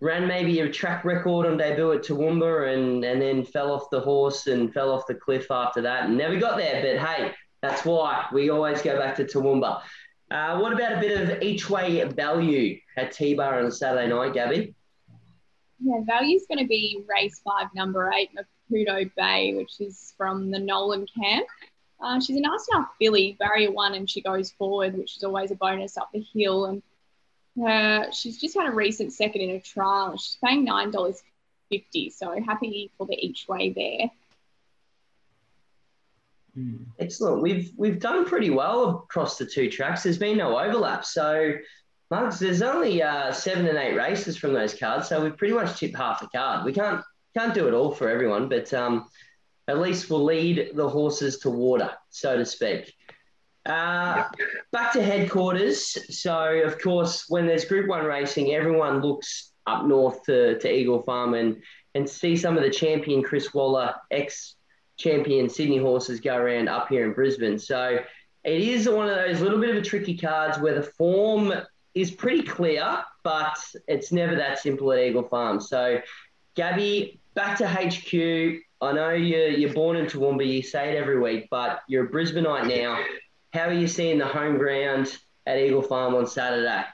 ran 0.00 0.26
maybe 0.26 0.60
a 0.60 0.70
track 0.70 1.04
record 1.04 1.46
on 1.46 1.56
debut 1.56 1.92
at 1.92 2.02
Toowoomba 2.02 2.72
and, 2.72 3.04
and 3.04 3.20
then 3.20 3.44
fell 3.44 3.70
off 3.70 3.90
the 3.90 4.00
horse 4.00 4.46
and 4.46 4.72
fell 4.72 4.90
off 4.90 5.06
the 5.06 5.14
cliff 5.14 5.50
after 5.50 5.82
that 5.82 6.06
and 6.06 6.16
never 6.16 6.38
got 6.38 6.56
there. 6.56 6.80
But 6.82 7.06
hey, 7.06 7.32
that's 7.60 7.84
why 7.84 8.26
we 8.32 8.50
always 8.50 8.80
go 8.82 8.98
back 8.98 9.14
to 9.16 9.24
Toowoomba. 9.24 9.82
Uh, 10.30 10.58
what 10.58 10.72
about 10.72 10.92
a 10.92 11.00
bit 11.00 11.20
of 11.20 11.42
each 11.42 11.68
way 11.68 12.02
value 12.04 12.78
at 12.96 13.12
T 13.12 13.34
Bar 13.34 13.62
on 13.62 13.70
Saturday 13.70 14.08
night, 14.08 14.32
Gabby? 14.32 14.74
Yeah, 15.82 16.00
value's 16.04 16.46
going 16.46 16.58
to 16.58 16.68
be 16.68 17.02
race 17.08 17.40
five, 17.44 17.68
number 17.74 18.10
eight, 18.12 18.30
Maputo 18.34 19.10
Bay, 19.16 19.54
which 19.54 19.80
is 19.80 20.14
from 20.16 20.50
the 20.50 20.58
Nolan 20.58 21.06
camp. 21.18 21.46
Uh, 22.02 22.20
she's 22.20 22.36
a 22.36 22.40
nice 22.40 22.66
enough 22.72 22.88
filly, 22.98 23.36
barrier 23.38 23.72
one, 23.72 23.94
and 23.94 24.08
she 24.08 24.22
goes 24.22 24.52
forward, 24.52 24.96
which 24.96 25.16
is 25.16 25.24
always 25.24 25.50
a 25.50 25.54
bonus 25.56 25.98
up 25.98 26.08
the 26.14 26.24
hill. 26.32 26.66
And 26.66 26.82
uh, 27.58 28.10
she's 28.10 28.38
just 28.38 28.56
had 28.56 28.68
a 28.68 28.74
recent 28.74 29.12
second 29.12 29.42
in 29.42 29.50
a 29.50 29.60
trial. 29.60 30.16
She's 30.16 30.38
paying 30.44 30.64
nine 30.64 30.90
dollars 30.90 31.22
fifty, 31.70 32.10
so 32.10 32.40
happy 32.44 32.90
for 32.96 33.06
the 33.06 33.14
each 33.14 33.46
way 33.48 33.70
there. 33.70 34.10
Hmm. 36.54 36.84
Excellent. 36.98 37.42
We've 37.42 37.72
we've 37.76 38.00
done 38.00 38.24
pretty 38.24 38.50
well 38.50 39.04
across 39.04 39.38
the 39.38 39.46
two 39.46 39.70
tracks. 39.70 40.02
There's 40.02 40.18
been 40.18 40.38
no 40.38 40.58
overlap, 40.58 41.04
so 41.04 41.54
Mugs, 42.10 42.40
there's 42.40 42.60
only 42.60 43.02
uh, 43.02 43.30
seven 43.30 43.68
and 43.68 43.78
eight 43.78 43.94
races 43.94 44.36
from 44.36 44.52
those 44.52 44.74
cards, 44.74 45.08
so 45.08 45.22
we've 45.22 45.36
pretty 45.36 45.54
much 45.54 45.78
tipped 45.78 45.96
half 45.96 46.20
the 46.20 46.26
card. 46.26 46.64
We 46.64 46.72
can't 46.72 47.02
can't 47.36 47.54
do 47.54 47.68
it 47.68 47.74
all 47.74 47.92
for 47.92 48.08
everyone, 48.08 48.48
but 48.48 48.74
um, 48.74 49.08
at 49.68 49.78
least 49.78 50.10
we'll 50.10 50.24
lead 50.24 50.72
the 50.74 50.88
horses 50.88 51.38
to 51.38 51.50
water, 51.50 51.90
so 52.08 52.36
to 52.36 52.44
speak. 52.44 52.92
Uh, 53.66 54.24
back 54.72 54.92
to 54.92 55.02
headquarters. 55.02 55.98
So, 56.18 56.62
of 56.64 56.78
course, 56.80 57.26
when 57.28 57.46
there's 57.46 57.64
Group 57.64 57.88
One 57.88 58.04
racing, 58.04 58.54
everyone 58.54 59.00
looks 59.00 59.52
up 59.66 59.84
north 59.84 60.22
to, 60.24 60.58
to 60.58 60.72
Eagle 60.72 61.02
Farm 61.02 61.34
and 61.34 61.62
and 61.94 62.08
see 62.08 62.36
some 62.36 62.56
of 62.56 62.62
the 62.62 62.70
champion 62.70 63.22
Chris 63.22 63.52
Waller, 63.52 63.94
ex 64.10 64.54
champion 64.96 65.48
Sydney 65.48 65.78
horses 65.78 66.20
go 66.20 66.36
around 66.36 66.68
up 66.68 66.88
here 66.88 67.04
in 67.04 67.12
Brisbane. 67.12 67.58
So 67.58 67.98
it 68.44 68.60
is 68.60 68.88
one 68.88 69.08
of 69.08 69.16
those 69.16 69.40
little 69.40 69.58
bit 69.58 69.70
of 69.70 69.76
a 69.76 69.82
tricky 69.82 70.16
cards 70.16 70.58
where 70.58 70.74
the 70.74 70.82
form 70.82 71.52
is 71.94 72.10
pretty 72.10 72.42
clear, 72.42 73.02
but 73.22 73.58
it's 73.88 74.12
never 74.12 74.36
that 74.36 74.58
simple 74.58 74.92
at 74.92 75.00
Eagle 75.00 75.24
Farm. 75.24 75.60
So, 75.60 76.00
Gabby, 76.54 77.20
back 77.34 77.58
to 77.58 77.66
HQ. 77.66 78.62
I 78.82 78.92
know 78.92 79.10
you're, 79.10 79.48
you're 79.48 79.74
born 79.74 79.96
in 79.96 80.06
Toowoomba, 80.06 80.46
you 80.46 80.62
say 80.62 80.94
it 80.94 80.96
every 80.96 81.18
week, 81.18 81.48
but 81.50 81.80
you're 81.88 82.06
a 82.06 82.08
Brisbaneite 82.08 82.68
now. 82.68 83.02
How 83.52 83.62
are 83.62 83.72
you 83.72 83.88
seeing 83.88 84.18
the 84.18 84.26
home 84.26 84.58
ground 84.58 85.18
at 85.46 85.58
Eagle 85.58 85.82
Farm 85.82 86.14
on 86.14 86.26
Saturday? 86.26 86.84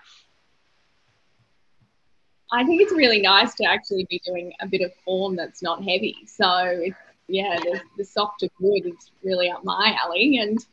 I 2.50 2.64
think 2.64 2.80
it's 2.80 2.92
really 2.92 3.20
nice 3.20 3.54
to 3.56 3.64
actually 3.64 4.06
be 4.08 4.22
doing 4.24 4.52
a 4.60 4.66
bit 4.66 4.80
of 4.80 4.92
form 5.04 5.36
that's 5.36 5.62
not 5.62 5.82
heavy. 5.82 6.16
So, 6.26 6.82
yeah, 7.28 7.56
the, 7.56 7.80
the 7.98 8.04
softer 8.04 8.48
wood 8.60 8.86
is 8.86 9.10
really 9.22 9.50
up 9.50 9.64
my 9.64 9.98
alley. 10.02 10.38
And 10.38 10.64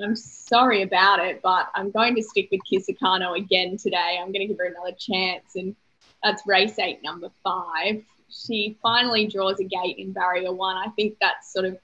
I'm 0.00 0.14
sorry 0.14 0.82
about 0.82 1.18
it, 1.18 1.40
but 1.42 1.68
I'm 1.74 1.90
going 1.90 2.14
to 2.14 2.22
stick 2.22 2.48
with 2.52 2.60
Kisakano 2.70 3.36
again 3.36 3.78
today. 3.78 4.18
I'm 4.20 4.32
going 4.32 4.40
to 4.40 4.46
give 4.46 4.58
her 4.58 4.66
another 4.66 4.96
chance. 4.96 5.56
And 5.56 5.74
that's 6.22 6.46
race 6.46 6.78
eight, 6.78 7.02
number 7.02 7.30
five. 7.42 8.04
She 8.28 8.78
finally 8.82 9.26
draws 9.26 9.58
a 9.58 9.64
gate 9.64 9.98
in 9.98 10.12
barrier 10.12 10.52
one. 10.52 10.76
I 10.76 10.90
think 10.90 11.16
that's 11.20 11.52
sort 11.52 11.64
of 11.64 11.76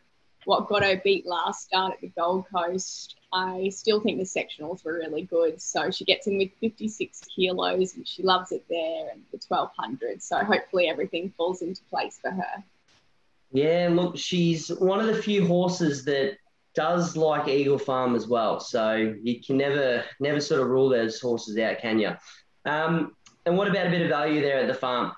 what 0.48 0.66
got 0.66 0.82
her 0.82 0.98
beat 1.04 1.26
last 1.26 1.66
start 1.66 1.92
at 1.92 2.00
the 2.00 2.10
Gold 2.18 2.46
Coast. 2.50 3.16
I 3.34 3.68
still 3.68 4.00
think 4.00 4.16
the 4.16 4.24
sectionals 4.24 4.82
were 4.82 4.94
really 4.94 5.20
good. 5.20 5.60
So 5.60 5.90
she 5.90 6.06
gets 6.06 6.26
in 6.26 6.38
with 6.38 6.48
56 6.58 7.20
kilos 7.36 7.96
and 7.96 8.08
she 8.08 8.22
loves 8.22 8.50
it 8.50 8.64
there 8.70 9.10
and 9.12 9.20
the 9.30 9.38
1200. 9.46 10.22
So 10.22 10.38
hopefully 10.38 10.88
everything 10.88 11.34
falls 11.36 11.60
into 11.60 11.82
place 11.90 12.18
for 12.22 12.30
her. 12.30 12.64
Yeah, 13.52 13.90
look, 13.92 14.16
she's 14.16 14.68
one 14.68 15.00
of 15.00 15.06
the 15.14 15.22
few 15.22 15.46
horses 15.46 16.06
that 16.06 16.38
does 16.74 17.14
like 17.14 17.46
Eagle 17.46 17.78
Farm 17.78 18.14
as 18.14 18.26
well. 18.26 18.58
So 18.58 19.14
you 19.22 19.42
can 19.42 19.58
never 19.58 20.02
never 20.18 20.40
sort 20.40 20.62
of 20.62 20.68
rule 20.68 20.88
those 20.88 21.20
horses 21.20 21.58
out, 21.58 21.80
can 21.82 21.98
you? 21.98 22.12
Um, 22.64 23.14
and 23.44 23.58
what 23.58 23.68
about 23.68 23.86
a 23.86 23.90
bit 23.90 24.00
of 24.00 24.08
value 24.08 24.40
there 24.40 24.60
at 24.60 24.66
the 24.66 24.72
farm? 24.72 25.12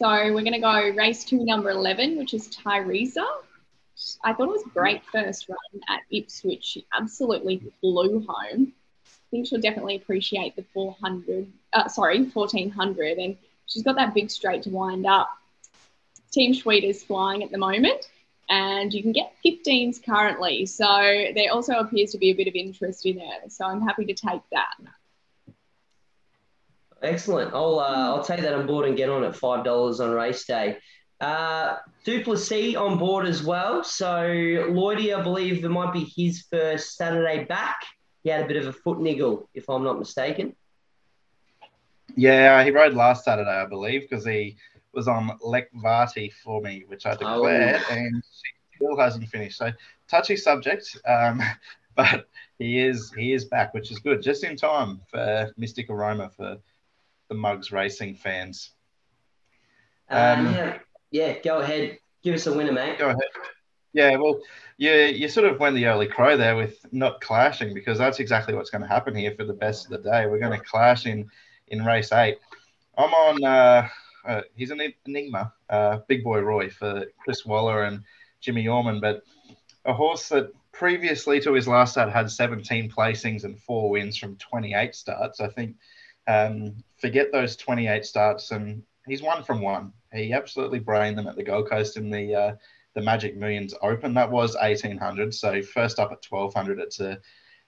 So 0.00 0.08
we're 0.08 0.40
going 0.40 0.54
to 0.54 0.60
go 0.60 0.96
race 0.96 1.24
two, 1.24 1.44
number 1.44 1.68
11, 1.68 2.16
which 2.16 2.32
is 2.32 2.48
Tyresa. 2.48 3.22
I 4.24 4.32
thought 4.32 4.44
it 4.44 4.52
was 4.52 4.64
great 4.72 5.02
first 5.12 5.46
run 5.46 5.82
at 5.90 6.00
Ipswich. 6.10 6.64
She 6.64 6.86
absolutely 6.98 7.62
flew 7.82 8.24
home. 8.26 8.72
I 9.04 9.30
think 9.30 9.46
she'll 9.46 9.60
definitely 9.60 9.96
appreciate 9.96 10.56
the 10.56 10.64
400, 10.72 11.46
uh, 11.74 11.88
sorry, 11.88 12.22
1400. 12.22 13.18
And 13.18 13.36
she's 13.66 13.82
got 13.82 13.96
that 13.96 14.14
big 14.14 14.30
straight 14.30 14.62
to 14.62 14.70
wind 14.70 15.04
up. 15.04 15.28
Team 16.32 16.54
Sweet 16.54 16.82
is 16.82 17.04
flying 17.04 17.42
at 17.42 17.50
the 17.50 17.58
moment, 17.58 18.08
and 18.48 18.94
you 18.94 19.02
can 19.02 19.12
get 19.12 19.34
15s 19.44 20.02
currently. 20.02 20.64
So 20.64 20.86
there 20.86 21.52
also 21.52 21.74
appears 21.74 22.12
to 22.12 22.18
be 22.18 22.30
a 22.30 22.34
bit 22.34 22.48
of 22.48 22.54
interest 22.54 23.04
in 23.04 23.18
her. 23.18 23.50
So 23.50 23.66
I'm 23.66 23.82
happy 23.82 24.06
to 24.06 24.14
take 24.14 24.40
that. 24.50 24.76
Excellent. 27.02 27.54
I'll 27.54 27.78
uh, 27.80 28.08
I'll 28.08 28.24
take 28.24 28.40
that 28.40 28.54
on 28.54 28.66
board 28.66 28.86
and 28.86 28.96
get 28.96 29.08
on 29.08 29.24
at 29.24 29.34
five 29.34 29.64
dollars 29.64 30.00
on 30.00 30.10
race 30.10 30.44
day. 30.44 30.78
Uh, 31.20 31.76
Duplessis 32.04 32.76
on 32.76 32.98
board 32.98 33.26
as 33.26 33.42
well. 33.42 33.84
So 33.84 34.06
Lloydie, 34.06 35.14
I 35.14 35.22
believe 35.22 35.64
it 35.64 35.68
might 35.68 35.92
be 35.92 36.04
his 36.16 36.46
first 36.50 36.96
Saturday 36.96 37.44
back. 37.44 37.76
He 38.22 38.30
had 38.30 38.42
a 38.42 38.46
bit 38.46 38.56
of 38.56 38.66
a 38.66 38.72
foot 38.72 39.00
niggle, 39.00 39.48
if 39.54 39.68
I'm 39.68 39.84
not 39.84 39.98
mistaken. 39.98 40.54
Yeah, 42.16 42.62
he 42.64 42.70
rode 42.70 42.94
last 42.94 43.24
Saturday, 43.24 43.50
I 43.50 43.66
believe, 43.66 44.02
because 44.08 44.26
he 44.26 44.56
was 44.92 45.08
on 45.08 45.30
Lekvati 45.42 46.32
for 46.32 46.60
me, 46.60 46.84
which 46.86 47.06
I 47.06 47.12
declared, 47.12 47.80
oh. 47.88 47.94
and 47.94 48.22
she 48.24 48.76
still 48.76 48.98
hasn't 48.98 49.28
finished. 49.28 49.58
So 49.58 49.70
touchy 50.08 50.36
subject, 50.36 50.98
um, 51.06 51.40
but 51.96 52.28
he 52.58 52.78
is 52.78 53.12
he 53.16 53.32
is 53.32 53.44
back, 53.44 53.72
which 53.74 53.90
is 53.90 53.98
good, 53.98 54.22
just 54.22 54.44
in 54.44 54.56
time 54.56 55.00
for 55.10 55.52
Mystic 55.56 55.88
Aroma 55.90 56.30
for 56.36 56.56
the 57.30 57.34
Mugs 57.36 57.72
Racing 57.72 58.16
fans. 58.16 58.72
Uh, 60.10 60.34
um, 60.36 60.54
yeah, 60.54 60.78
yeah, 61.10 61.38
go 61.38 61.60
ahead. 61.60 61.98
Give 62.22 62.34
us 62.34 62.46
a 62.46 62.54
winner, 62.54 62.72
mate. 62.72 62.98
Go 62.98 63.06
ahead. 63.06 63.20
Yeah, 63.94 64.16
well, 64.16 64.40
you, 64.76 64.90
you 64.92 65.28
sort 65.28 65.46
of 65.46 65.58
went 65.58 65.74
the 65.74 65.86
early 65.86 66.06
crow 66.06 66.36
there 66.36 66.56
with 66.56 66.84
not 66.92 67.20
clashing 67.20 67.72
because 67.72 67.98
that's 67.98 68.20
exactly 68.20 68.54
what's 68.54 68.70
going 68.70 68.82
to 68.82 68.88
happen 68.88 69.14
here 69.14 69.32
for 69.34 69.44
the 69.44 69.54
best 69.54 69.86
of 69.86 69.90
the 69.90 70.10
day. 70.10 70.26
We're 70.26 70.38
going 70.38 70.58
to 70.58 70.64
clash 70.64 71.06
in, 71.06 71.30
in 71.68 71.84
race 71.84 72.12
eight. 72.12 72.38
I'm 72.98 73.12
on, 73.12 73.44
uh, 73.44 73.88
uh, 74.26 74.42
he's 74.54 74.70
an 74.70 74.80
enigma, 75.06 75.52
uh, 75.70 75.98
Big 76.08 76.22
Boy 76.22 76.40
Roy 76.40 76.68
for 76.68 77.06
Chris 77.24 77.46
Waller 77.46 77.84
and 77.84 78.02
Jimmy 78.40 78.68
Orman, 78.68 79.00
but 79.00 79.22
a 79.84 79.92
horse 79.92 80.28
that 80.28 80.52
previously 80.72 81.40
to 81.40 81.52
his 81.52 81.68
last 81.68 81.92
start 81.92 82.12
had 82.12 82.30
17 82.30 82.90
placings 82.90 83.44
and 83.44 83.58
four 83.60 83.90
wins 83.90 84.16
from 84.16 84.36
28 84.36 84.94
starts. 84.94 85.40
I 85.40 85.48
think 85.48 85.76
um, 86.30 86.74
forget 86.98 87.32
those 87.32 87.56
28 87.56 88.04
starts 88.04 88.50
and 88.50 88.82
he's 89.06 89.22
one 89.22 89.42
from 89.42 89.60
one. 89.60 89.92
He 90.12 90.32
absolutely 90.32 90.78
brained 90.78 91.18
them 91.18 91.26
at 91.26 91.36
the 91.36 91.42
Gold 91.42 91.68
Coast 91.68 91.96
in 91.96 92.10
the 92.10 92.34
uh, 92.34 92.54
the 92.94 93.00
Magic 93.00 93.36
Millions 93.36 93.74
Open. 93.82 94.14
That 94.14 94.30
was 94.30 94.56
1800. 94.56 95.34
So 95.34 95.62
first 95.62 95.98
up 95.98 96.10
at 96.12 96.24
1200, 96.28 96.78
it's 96.80 97.00
a 97.00 97.18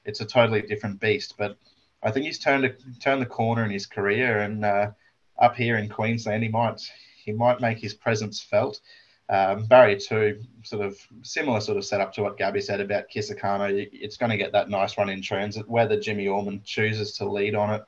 it's 0.05 0.21
a 0.21 0.25
totally 0.25 0.63
different 0.63 1.01
beast. 1.01 1.35
But 1.39 1.57
I 2.03 2.11
think 2.11 2.27
he's 2.27 2.39
turned 2.39 2.65
a, 2.65 2.71
turned 3.01 3.23
the 3.23 3.27
corner 3.27 3.65
in 3.65 3.71
his 3.71 3.87
career, 3.87 4.41
and 4.41 4.65
uh, 4.65 4.91
up 5.39 5.57
here 5.57 5.77
in 5.77 5.89
Queensland, 5.89 6.43
he 6.43 6.49
might 6.49 6.81
he 7.17 7.33
might 7.33 7.61
make 7.61 7.79
his 7.79 7.95
presence 7.95 8.41
felt. 8.41 8.81
Um, 9.29 9.65
barrier 9.67 9.99
two, 9.99 10.43
sort 10.63 10.85
of 10.85 10.99
similar 11.23 11.61
sort 11.61 11.79
of 11.79 11.85
setup 11.85 12.13
to 12.15 12.23
what 12.23 12.37
Gabby 12.37 12.61
said 12.61 12.81
about 12.81 13.09
Kisakano. 13.09 13.89
It's 13.93 14.17
going 14.17 14.31
to 14.31 14.37
get 14.37 14.53
that 14.53 14.69
nice 14.69 14.99
run 14.99 15.09
in 15.09 15.23
transit. 15.23 15.69
Whether 15.69 15.99
Jimmy 15.99 16.27
Orman 16.27 16.61
chooses 16.65 17.17
to 17.17 17.31
lead 17.31 17.55
on 17.55 17.71
it, 17.73 17.85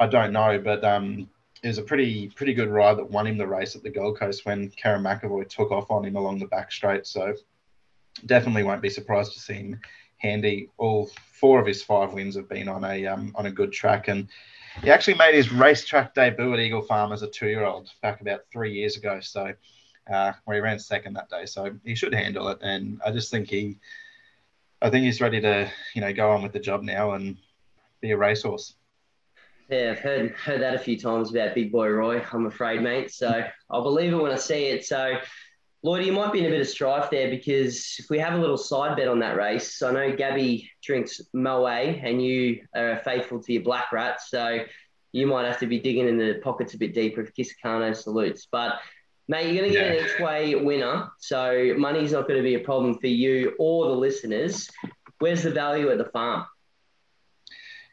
I 0.00 0.06
don't 0.06 0.32
know, 0.32 0.58
but 0.58 0.82
um, 0.82 1.28
it 1.62 1.68
was 1.68 1.78
a 1.78 1.82
pretty 1.82 2.28
pretty 2.30 2.54
good 2.54 2.70
ride 2.70 2.96
that 2.96 3.10
won 3.10 3.26
him 3.26 3.36
the 3.36 3.46
race 3.46 3.76
at 3.76 3.82
the 3.82 3.90
Gold 3.90 4.18
Coast 4.18 4.46
when 4.46 4.70
Kerrin 4.70 5.02
McEvoy 5.02 5.46
took 5.46 5.70
off 5.70 5.90
on 5.90 6.06
him 6.06 6.16
along 6.16 6.38
the 6.38 6.46
back 6.46 6.72
straight. 6.72 7.06
So 7.06 7.34
definitely 8.24 8.62
won't 8.62 8.80
be 8.80 8.88
surprised 8.88 9.34
to 9.34 9.40
see 9.40 9.54
him 9.54 9.80
handy. 10.16 10.70
All 10.78 11.10
four 11.32 11.60
of 11.60 11.66
his 11.66 11.82
five 11.82 12.14
wins 12.14 12.34
have 12.36 12.48
been 12.48 12.66
on 12.66 12.82
a 12.84 13.06
um, 13.06 13.32
on 13.34 13.44
a 13.44 13.50
good 13.50 13.72
track, 13.72 14.08
and 14.08 14.28
he 14.82 14.90
actually 14.90 15.18
made 15.18 15.34
his 15.34 15.52
racetrack 15.52 16.14
debut 16.14 16.54
at 16.54 16.60
Eagle 16.60 16.82
Farm 16.82 17.12
as 17.12 17.22
a 17.22 17.28
two 17.28 17.48
year 17.48 17.64
old 17.64 17.90
back 18.00 18.22
about 18.22 18.46
three 18.50 18.72
years 18.72 18.96
ago. 18.96 19.20
So 19.20 19.52
uh, 20.10 20.32
where 20.46 20.56
he 20.56 20.62
ran 20.62 20.78
second 20.78 21.12
that 21.14 21.28
day, 21.28 21.44
so 21.44 21.76
he 21.84 21.94
should 21.94 22.14
handle 22.14 22.48
it. 22.48 22.58
And 22.62 23.02
I 23.04 23.10
just 23.10 23.30
think 23.30 23.50
he, 23.50 23.76
I 24.80 24.88
think 24.88 25.04
he's 25.04 25.20
ready 25.20 25.42
to 25.42 25.70
you 25.94 26.00
know 26.00 26.12
go 26.14 26.30
on 26.30 26.42
with 26.42 26.52
the 26.52 26.58
job 26.58 26.82
now 26.82 27.12
and 27.12 27.36
be 28.00 28.12
a 28.12 28.16
racehorse. 28.16 28.76
Yeah, 29.70 29.92
I've 29.92 30.00
heard 30.00 30.32
heard 30.32 30.62
that 30.62 30.74
a 30.74 30.78
few 30.78 30.98
times 30.98 31.30
about 31.30 31.54
Big 31.54 31.70
Boy 31.70 31.88
Roy. 31.90 32.20
I'm 32.32 32.46
afraid, 32.46 32.82
mate. 32.82 33.12
So 33.12 33.44
I'll 33.70 33.84
believe 33.84 34.12
it 34.12 34.16
when 34.16 34.32
I 34.32 34.36
see 34.36 34.66
it. 34.66 34.84
So, 34.84 35.14
Lloyd, 35.84 36.04
you 36.04 36.12
might 36.12 36.32
be 36.32 36.40
in 36.40 36.46
a 36.46 36.48
bit 36.48 36.60
of 36.60 36.66
strife 36.66 37.08
there 37.08 37.30
because 37.30 37.94
if 38.00 38.10
we 38.10 38.18
have 38.18 38.34
a 38.34 38.38
little 38.38 38.58
side 38.58 38.96
bet 38.96 39.06
on 39.06 39.20
that 39.20 39.36
race, 39.36 39.80
I 39.80 39.92
know 39.92 40.16
Gabby 40.16 40.68
drinks 40.82 41.20
Moet 41.32 42.00
and 42.02 42.20
you 42.20 42.66
are 42.74 43.00
faithful 43.04 43.40
to 43.44 43.52
your 43.52 43.62
Black 43.62 43.92
Rat, 43.92 44.20
so 44.20 44.58
you 45.12 45.28
might 45.28 45.46
have 45.46 45.60
to 45.60 45.66
be 45.66 45.78
digging 45.78 46.08
in 46.08 46.18
the 46.18 46.40
pockets 46.42 46.74
a 46.74 46.78
bit 46.78 46.92
deeper 46.92 47.20
if 47.20 47.32
Kisakano 47.32 47.96
salutes. 47.96 48.48
But 48.50 48.80
mate, 49.28 49.52
you're 49.52 49.62
going 49.62 49.72
to 49.72 49.78
get 49.78 49.94
yeah. 49.94 50.00
an 50.00 50.04
each 50.04 50.20
way 50.20 50.54
winner, 50.56 51.10
so 51.20 51.74
money's 51.78 52.10
not 52.10 52.26
going 52.26 52.38
to 52.38 52.42
be 52.42 52.56
a 52.56 52.60
problem 52.60 52.98
for 52.98 53.06
you 53.06 53.54
or 53.60 53.86
the 53.86 53.94
listeners. 53.94 54.68
Where's 55.20 55.44
the 55.44 55.52
value 55.52 55.90
at 55.90 55.98
the 55.98 56.06
farm? 56.06 56.44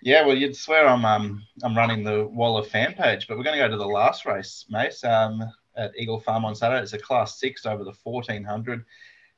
Yeah, 0.01 0.25
well, 0.25 0.37
you'd 0.37 0.55
swear 0.55 0.87
I'm 0.87 1.05
um, 1.05 1.43
I'm 1.63 1.75
running 1.75 2.03
the 2.03 2.27
Waller 2.27 2.63
fan 2.63 2.93
page, 2.93 3.27
but 3.27 3.37
we're 3.37 3.43
going 3.43 3.57
to 3.57 3.65
go 3.65 3.69
to 3.71 3.77
the 3.77 3.85
last 3.87 4.25
race, 4.25 4.65
mate, 4.69 5.03
um, 5.03 5.41
at 5.75 5.91
Eagle 5.97 6.19
Farm 6.19 6.45
on 6.45 6.55
Saturday. 6.55 6.83
It's 6.83 6.93
a 6.93 6.99
Class 6.99 7.39
Six 7.39 7.65
over 7.65 7.83
the 7.83 7.93
1400. 8.03 8.85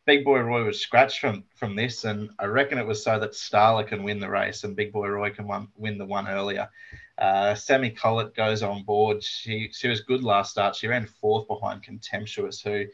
Big 0.05 0.25
Boy 0.25 0.39
Roy 0.39 0.65
was 0.65 0.81
scratched 0.81 1.19
from 1.19 1.43
from 1.55 1.75
this, 1.75 2.03
and 2.03 2.29
I 2.39 2.45
reckon 2.45 2.77
it 2.77 2.85
was 2.85 3.03
so 3.03 3.19
that 3.19 3.31
Starla 3.31 3.87
can 3.87 4.03
win 4.03 4.19
the 4.19 4.29
race 4.29 4.63
and 4.63 4.75
Big 4.75 4.91
Boy 4.91 5.07
Roy 5.07 5.29
can 5.29 5.47
one, 5.47 5.69
win 5.77 5.97
the 5.97 6.05
one 6.05 6.27
earlier. 6.27 6.69
Uh, 7.17 7.53
Sammy 7.55 7.91
Collett 7.91 8.35
goes 8.35 8.61
on 8.61 8.83
board. 8.83 9.23
She 9.23 9.69
she 9.71 9.87
was 9.87 10.01
good 10.01 10.23
last 10.23 10.51
start. 10.51 10.75
She 10.75 10.87
ran 10.87 11.05
fourth 11.05 11.47
behind 11.47 11.83
Contemptuous, 11.83 12.61
who 12.61 12.85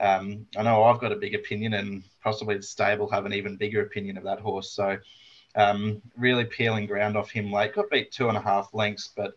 um, 0.00 0.46
I 0.56 0.62
know 0.62 0.84
I've 0.84 1.00
got 1.00 1.12
a 1.12 1.16
big 1.16 1.34
opinion, 1.34 1.74
and 1.74 2.02
possibly 2.22 2.56
the 2.56 2.62
stable 2.62 3.10
have 3.10 3.24
an 3.26 3.32
even 3.32 3.56
bigger 3.56 3.82
opinion 3.82 4.18
of 4.18 4.24
that 4.24 4.40
horse. 4.40 4.72
So 4.72 4.98
um, 5.58 6.00
really 6.16 6.44
peeling 6.44 6.86
ground 6.86 7.16
off 7.16 7.30
him 7.30 7.52
late. 7.52 7.74
Got 7.74 7.90
beat 7.90 8.12
two 8.12 8.28
and 8.28 8.36
a 8.36 8.40
half 8.40 8.72
lengths, 8.72 9.10
but 9.14 9.34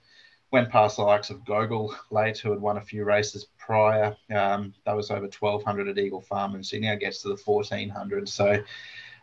went 0.52 0.70
past 0.70 0.98
the 0.98 1.04
likes 1.04 1.30
of 1.30 1.44
Gogol 1.46 1.96
late, 2.12 2.38
who 2.38 2.52
had 2.52 2.62
won 2.62 2.78
a 2.78 2.82
few 2.82 3.04
races 3.04 3.48
prior. 3.58 4.16
Um, 4.34 4.74
that 4.86 4.96
was 4.96 5.10
over 5.10 5.28
1200 5.28 5.88
at 5.88 5.98
Eagle 5.98 6.22
Farm, 6.22 6.56
and 6.56 6.66
she 6.66 6.80
now 6.80 6.96
gets 6.96 7.22
to 7.24 7.30
the 7.30 7.42
1400. 7.44 8.30
So 8.30 8.64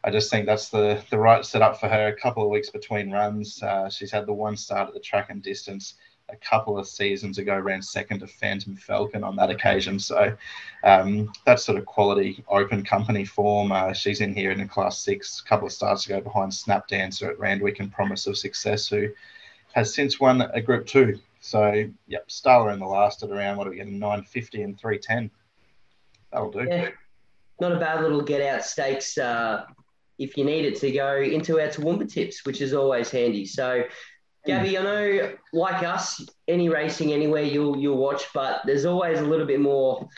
I 0.02 0.10
just 0.10 0.30
think 0.30 0.46
that's 0.46 0.70
the 0.70 1.02
the 1.10 1.18
right 1.18 1.44
setup 1.44 1.78
for 1.78 1.88
her. 1.88 2.08
A 2.08 2.16
couple 2.16 2.42
of 2.42 2.50
weeks 2.50 2.70
between 2.70 3.12
runs. 3.12 3.62
Uh, 3.62 3.88
she's 3.88 4.10
had 4.10 4.26
the 4.26 4.32
one 4.32 4.56
start 4.56 4.88
at 4.88 4.94
the 4.94 5.00
track 5.00 5.30
and 5.30 5.42
distance 5.42 5.94
a 6.30 6.36
couple 6.36 6.78
of 6.78 6.86
seasons 6.86 7.38
ago 7.38 7.58
ran 7.58 7.80
second 7.80 8.20
to 8.20 8.26
Phantom 8.26 8.76
Falcon 8.76 9.24
on 9.24 9.36
that 9.36 9.50
occasion. 9.50 9.98
So 9.98 10.36
um, 10.84 11.32
that's 11.44 11.64
sort 11.64 11.78
of 11.78 11.86
quality 11.86 12.44
open 12.48 12.84
company 12.84 13.24
form. 13.24 13.72
Uh, 13.72 13.92
she's 13.92 14.20
in 14.20 14.34
here 14.34 14.50
in 14.50 14.60
a 14.60 14.68
class 14.68 14.98
six, 14.98 15.40
a 15.40 15.48
couple 15.48 15.66
of 15.66 15.72
starts 15.72 16.06
ago 16.06 16.20
behind 16.20 16.52
Snap 16.52 16.86
Dancer 16.88 17.30
at 17.30 17.38
Randwick 17.38 17.80
and 17.80 17.92
Promise 17.92 18.26
of 18.26 18.36
Success, 18.36 18.88
who 18.88 19.08
has 19.72 19.94
since 19.94 20.20
won 20.20 20.42
a 20.42 20.60
group 20.60 20.86
two. 20.86 21.18
So, 21.40 21.88
yep, 22.06 22.28
Starla 22.28 22.72
in 22.74 22.80
the 22.80 22.86
last 22.86 23.22
at 23.22 23.30
around, 23.30 23.56
what 23.56 23.66
are 23.66 23.70
we 23.70 23.76
getting, 23.76 23.98
950 23.98 24.62
and 24.62 24.78
310. 24.78 25.30
That'll 26.32 26.50
do. 26.50 26.66
Yeah. 26.68 26.90
Not 27.60 27.72
a 27.72 27.78
bad 27.78 28.02
little 28.02 28.20
get 28.20 28.42
out 28.42 28.64
stakes 28.64 29.18
uh, 29.18 29.64
if 30.18 30.36
you 30.36 30.44
need 30.44 30.64
it 30.64 30.78
to 30.80 30.90
go 30.92 31.16
into 31.16 31.60
our 31.60 31.68
Toowoomba 31.68 32.12
tips, 32.12 32.44
which 32.44 32.60
is 32.60 32.74
always 32.74 33.10
handy. 33.10 33.46
So, 33.46 33.84
Gabby, 34.46 34.78
I 34.78 34.82
know, 34.82 35.34
like 35.52 35.82
us, 35.82 36.24
any 36.46 36.68
racing 36.68 37.12
anywhere 37.12 37.42
you'll 37.42 37.76
you'll 37.76 37.98
watch, 37.98 38.24
but 38.32 38.62
there's 38.64 38.84
always 38.84 39.18
a 39.18 39.24
little 39.24 39.46
bit 39.46 39.60
more, 39.60 40.08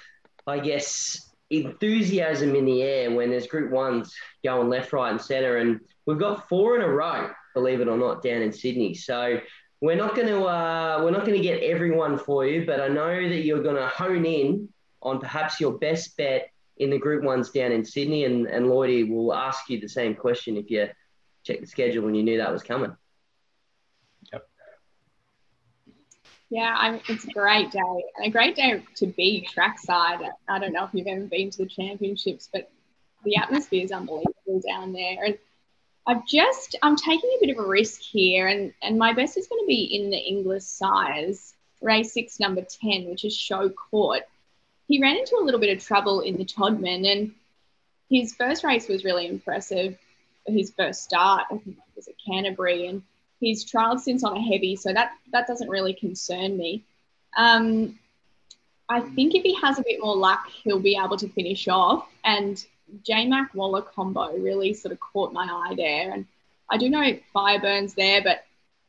I 0.46 0.60
guess, 0.60 1.30
enthusiasm 1.50 2.54
in 2.54 2.64
the 2.64 2.82
air 2.82 3.10
when 3.10 3.30
there's 3.30 3.46
Group 3.46 3.72
Ones 3.72 4.14
going 4.44 4.68
left, 4.68 4.92
right, 4.92 5.10
and 5.10 5.20
centre, 5.20 5.56
and 5.56 5.80
we've 6.06 6.18
got 6.18 6.48
four 6.48 6.76
in 6.76 6.82
a 6.82 6.88
row, 6.88 7.30
believe 7.54 7.80
it 7.80 7.88
or 7.88 7.96
not, 7.96 8.22
down 8.22 8.42
in 8.42 8.52
Sydney. 8.52 8.94
So 8.94 9.40
we're 9.80 9.96
not 9.96 10.14
going 10.14 10.28
to 10.28 10.44
uh, 10.44 11.00
we're 11.02 11.10
not 11.10 11.26
going 11.26 11.36
to 11.36 11.42
get 11.42 11.62
everyone 11.62 12.18
for 12.18 12.46
you, 12.46 12.66
but 12.66 12.80
I 12.80 12.88
know 12.88 13.28
that 13.28 13.44
you're 13.44 13.62
going 13.62 13.76
to 13.76 13.88
hone 13.88 14.24
in 14.24 14.68
on 15.02 15.18
perhaps 15.18 15.60
your 15.60 15.72
best 15.78 16.16
bet 16.16 16.50
in 16.76 16.90
the 16.90 16.98
Group 16.98 17.24
Ones 17.24 17.50
down 17.50 17.72
in 17.72 17.84
Sydney, 17.84 18.24
and 18.24 18.46
and 18.46 18.66
Lloydie 18.66 19.08
will 19.10 19.34
ask 19.34 19.68
you 19.68 19.80
the 19.80 19.88
same 19.88 20.14
question 20.14 20.56
if 20.56 20.70
you 20.70 20.88
check 21.42 21.60
the 21.60 21.66
schedule 21.66 22.06
and 22.06 22.16
you 22.16 22.22
knew 22.22 22.38
that 22.38 22.52
was 22.52 22.62
coming. 22.62 22.94
Yeah, 26.50 26.74
I'm, 26.76 27.00
it's 27.08 27.24
a 27.24 27.30
great 27.30 27.70
day 27.70 28.04
and 28.16 28.26
a 28.26 28.30
great 28.30 28.56
day 28.56 28.82
to 28.96 29.06
be 29.06 29.42
trackside. 29.42 30.18
I 30.48 30.58
don't 30.58 30.72
know 30.72 30.84
if 30.84 30.90
you've 30.92 31.06
ever 31.06 31.24
been 31.24 31.50
to 31.50 31.58
the 31.58 31.66
championships, 31.66 32.48
but 32.52 32.70
the 33.24 33.36
atmosphere 33.36 33.84
is 33.84 33.92
unbelievable 33.92 34.60
down 34.66 34.92
there. 34.92 35.24
And 35.24 35.38
I've 36.06 36.26
just 36.26 36.76
I'm 36.82 36.96
taking 36.96 37.30
a 37.30 37.46
bit 37.46 37.56
of 37.56 37.64
a 37.64 37.68
risk 37.68 38.00
here, 38.00 38.48
and 38.48 38.72
and 38.82 38.98
my 38.98 39.12
best 39.12 39.36
is 39.36 39.46
going 39.46 39.62
to 39.62 39.66
be 39.68 39.84
in 39.84 40.10
the 40.10 40.18
Inglis 40.18 40.66
Sires 40.66 41.54
race 41.80 42.12
six, 42.12 42.40
number 42.40 42.62
ten, 42.62 43.08
which 43.08 43.24
is 43.24 43.36
Show 43.36 43.68
Court. 43.68 44.22
He 44.88 45.00
ran 45.00 45.18
into 45.18 45.36
a 45.36 45.44
little 45.44 45.60
bit 45.60 45.76
of 45.76 45.84
trouble 45.84 46.20
in 46.20 46.36
the 46.36 46.44
Todman, 46.44 47.06
and 47.06 47.32
his 48.10 48.34
first 48.34 48.64
race 48.64 48.88
was 48.88 49.04
really 49.04 49.28
impressive. 49.28 49.96
His 50.46 50.72
first 50.76 51.04
start, 51.04 51.44
I 51.52 51.58
think 51.58 51.76
it 51.76 51.96
was 51.96 52.08
at 52.08 52.14
Canterbury, 52.26 52.88
and 52.88 53.02
He's 53.40 53.64
trialed 53.64 54.00
since 54.00 54.22
on 54.22 54.36
a 54.36 54.40
heavy, 54.40 54.76
so 54.76 54.92
that 54.92 55.12
that 55.32 55.46
doesn't 55.46 55.68
really 55.68 55.94
concern 55.94 56.56
me. 56.56 56.84
Um, 57.36 57.98
I 58.88 59.00
think 59.00 59.34
if 59.34 59.42
he 59.42 59.54
has 59.54 59.78
a 59.78 59.82
bit 59.82 60.00
more 60.00 60.16
luck, 60.16 60.48
he'll 60.48 60.80
be 60.80 60.98
able 61.02 61.16
to 61.16 61.28
finish 61.28 61.68
off. 61.68 62.06
And 62.24 62.62
J 63.04 63.26
Mac 63.26 63.54
Waller 63.54 63.82
combo 63.82 64.36
really 64.36 64.74
sort 64.74 64.92
of 64.92 65.00
caught 65.00 65.32
my 65.32 65.44
eye 65.44 65.74
there. 65.74 66.12
And 66.12 66.26
I 66.68 66.76
do 66.76 66.90
know 66.90 67.18
Fireburns 67.34 67.94
there, 67.94 68.22
but 68.22 68.44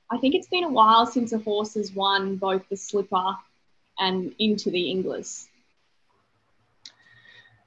I 0.10 0.18
think 0.18 0.36
it's 0.36 0.48
been 0.48 0.64
a 0.64 0.70
while 0.70 1.06
since 1.06 1.32
a 1.32 1.38
horse 1.38 1.76
has 1.76 1.94
won 1.94 2.36
both 2.36 2.68
the 2.70 2.76
slipper 2.76 3.36
and 4.00 4.34
into 4.40 4.72
the 4.72 4.90
Inglis. 4.90 5.48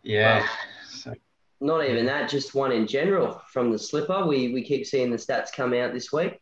Yeah. 0.02 0.46
Well, 1.06 1.14
not 1.60 1.88
even 1.88 2.04
that, 2.06 2.28
just 2.28 2.54
one 2.54 2.72
in 2.72 2.86
general 2.86 3.40
from 3.48 3.70
the 3.70 3.78
slipper. 3.78 4.26
We 4.26 4.52
we 4.52 4.62
keep 4.62 4.86
seeing 4.86 5.10
the 5.10 5.16
stats 5.16 5.52
come 5.52 5.72
out 5.72 5.94
this 5.94 6.12
week. 6.12 6.40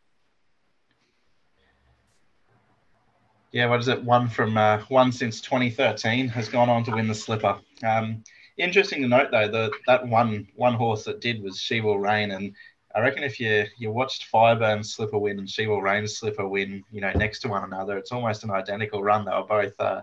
Yeah, 3.53 3.67
what 3.67 3.79
is 3.79 3.87
it? 3.87 4.03
One 4.03 4.27
from 4.27 4.57
uh, 4.57 4.79
one 4.89 5.11
since 5.11 5.39
2013 5.39 6.27
has 6.27 6.49
gone 6.49 6.69
on 6.69 6.83
to 6.85 6.91
win 6.91 7.07
the 7.07 7.13
Slipper. 7.13 7.59
Um, 7.83 8.23
interesting 8.57 9.03
to 9.03 9.07
note 9.07 9.29
though 9.31 9.47
that 9.47 9.71
that 9.85 10.07
one 10.07 10.47
one 10.55 10.73
horse 10.73 11.03
that 11.03 11.21
did 11.21 11.41
was 11.41 11.61
She 11.61 11.79
Will 11.79 11.99
Reign, 11.99 12.31
and 12.31 12.55
I 12.95 13.01
reckon 13.01 13.23
if 13.23 13.39
you 13.39 13.65
you 13.77 13.91
watched 13.91 14.31
Fireburn 14.31 14.83
Slipper 14.83 15.19
win 15.19 15.37
and 15.37 15.47
She 15.47 15.67
Will 15.67 15.83
Reign 15.83 16.07
Slipper 16.07 16.47
win, 16.47 16.83
you 16.91 16.99
know, 16.99 17.11
next 17.11 17.39
to 17.41 17.47
one 17.47 17.63
another, 17.63 17.95
it's 17.95 18.11
almost 18.11 18.43
an 18.43 18.49
identical 18.49 19.03
run. 19.03 19.23
They 19.23 19.31
were 19.31 19.43
both 19.43 19.79
uh, 19.79 20.01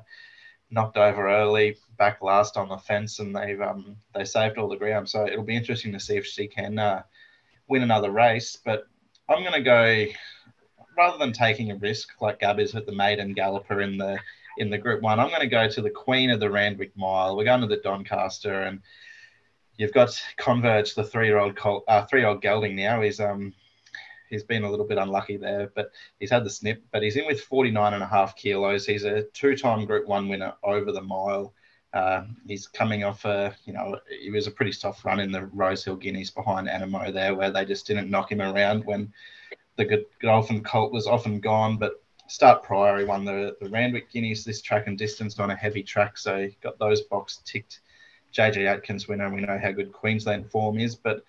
knocked 0.71 0.97
over 0.97 1.29
early, 1.29 1.77
back 1.99 2.23
last 2.23 2.57
on 2.57 2.69
the 2.69 2.79
fence, 2.79 3.19
and 3.19 3.35
they've 3.35 3.61
um, 3.61 3.97
they 4.15 4.25
saved 4.25 4.59
all 4.59 4.69
the 4.69 4.77
ground. 4.77 5.09
So 5.09 5.27
it'll 5.27 5.43
be 5.43 5.57
interesting 5.57 5.93
to 5.93 6.01
see 6.01 6.17
if 6.17 6.25
she 6.25 6.47
can 6.47 6.79
uh, 6.79 7.03
win 7.67 7.83
another 7.83 8.13
race. 8.13 8.57
But 8.65 8.87
I'm 9.29 9.43
going 9.43 9.55
to 9.55 9.61
go 9.61 10.07
rather 11.01 11.17
than 11.17 11.33
taking 11.33 11.71
a 11.71 11.77
risk 11.77 12.11
like 12.21 12.41
Gabby's 12.41 12.75
with 12.75 12.85
the 12.85 12.93
maiden 12.93 13.33
galloper 13.33 13.81
in 13.81 13.97
the 13.97 14.19
in 14.59 14.69
the 14.69 14.77
Group 14.77 15.01
One, 15.01 15.19
I'm 15.19 15.29
going 15.29 15.41
to 15.41 15.47
go 15.47 15.67
to 15.67 15.81
the 15.81 15.89
Queen 15.89 16.29
of 16.29 16.41
the 16.41 16.51
Randwick 16.51 16.95
Mile. 16.95 17.35
We're 17.35 17.45
going 17.45 17.63
to 17.63 17.67
the 17.67 17.79
Doncaster, 17.79 18.63
and 18.63 18.83
you've 19.79 19.95
got 19.95 20.11
Converge, 20.37 20.95
the 20.95 21.05
three-year-old 21.05 21.59
uh, 21.89 22.05
three-year-old 22.05 22.43
gelding 22.43 22.77
now. 22.77 23.01
He's 23.01 23.19
um 23.19 23.55
he's 24.29 24.43
been 24.43 24.65
a 24.65 24.71
little 24.71 24.87
bit 24.87 24.99
unlucky 24.99 25.39
there, 25.39 25.73
but 25.75 25.91
he's 26.19 26.31
had 26.31 26.45
the 26.45 26.51
snip. 26.51 26.83
But 26.93 27.03
he's 27.03 27.17
in 27.17 27.27
with 27.27 27.41
49 27.41 27.95
and 27.95 28.03
a 28.03 28.07
half 28.07 28.37
kilos. 28.37 28.85
He's 28.85 29.05
a 29.05 29.23
two-time 29.33 29.87
Group 29.87 30.07
One 30.07 30.29
winner 30.29 30.53
over 30.63 30.93
the 30.93 31.01
mile. 31.01 31.55
Uh, 31.95 32.25
he's 32.47 32.69
coming 32.69 33.05
off 33.05 33.25
a, 33.25 33.57
you 33.65 33.73
know, 33.73 33.99
it 34.09 34.33
was 34.33 34.47
a 34.47 34.51
pretty 34.51 34.71
soft 34.71 35.05
run 35.05 35.19
in 35.19 35.33
the 35.33 35.47
Rosehill 35.47 35.97
Guineas 35.97 36.31
behind 36.31 36.69
Animo 36.69 37.11
there, 37.11 37.35
where 37.35 37.51
they 37.51 37.65
just 37.65 37.87
didn't 37.87 38.11
knock 38.11 38.31
him 38.31 38.43
around 38.43 38.85
when 38.85 39.13
the 39.81 39.87
good 39.87 40.05
Godolphin 40.21 40.63
Colt 40.63 40.93
was 40.93 41.07
often 41.07 41.41
gone. 41.41 41.79
But 41.79 42.03
start 42.29 42.63
prior, 42.63 42.99
he 42.99 43.05
won 43.05 43.25
the, 43.25 43.57
the 43.61 43.69
Randwick 43.71 44.13
Guineas, 44.13 44.45
this 44.45 44.61
track 44.61 44.87
and 44.87 44.99
distance 44.99 45.39
on 45.39 45.51
a 45.51 45.57
heavy 45.57 45.83
track. 45.83 46.19
So 46.19 46.49
got 46.61 46.79
those 46.79 47.01
box 47.01 47.41
ticked. 47.45 47.81
JJ 48.35 48.67
Atkins 48.67 49.09
winner, 49.09 49.29
we 49.29 49.41
know 49.41 49.59
how 49.61 49.73
good 49.73 49.91
Queensland 49.91 50.51
form 50.51 50.79
is. 50.79 50.95
But 50.95 51.25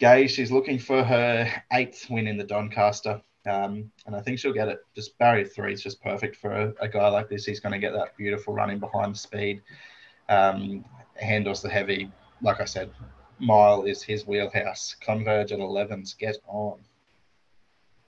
Gai, 0.00 0.26
she's 0.26 0.50
looking 0.50 0.78
for 0.78 1.04
her 1.04 1.48
eighth 1.72 2.08
win 2.10 2.26
in 2.26 2.38
the 2.38 2.44
Doncaster. 2.44 3.20
Um, 3.46 3.92
and 4.06 4.16
I 4.16 4.22
think 4.22 4.38
she'll 4.38 4.52
get 4.54 4.68
it. 4.68 4.80
Just 4.94 5.16
barrier 5.18 5.44
three 5.44 5.74
is 5.74 5.82
just 5.82 6.02
perfect 6.02 6.36
for 6.36 6.50
a, 6.50 6.72
a 6.80 6.88
guy 6.88 7.08
like 7.08 7.28
this. 7.28 7.44
He's 7.44 7.60
going 7.60 7.74
to 7.74 7.78
get 7.78 7.92
that 7.92 8.16
beautiful 8.16 8.54
running 8.54 8.78
behind 8.78 9.16
speed. 9.16 9.60
Um, 10.30 10.84
handles 11.16 11.60
the 11.60 11.68
heavy. 11.68 12.10
Like 12.40 12.60
I 12.60 12.64
said, 12.64 12.90
mile 13.38 13.82
is 13.82 14.02
his 14.02 14.26
wheelhouse. 14.26 14.96
Converge 15.00 15.52
at 15.52 15.58
11s, 15.58 16.16
get 16.16 16.38
on. 16.46 16.80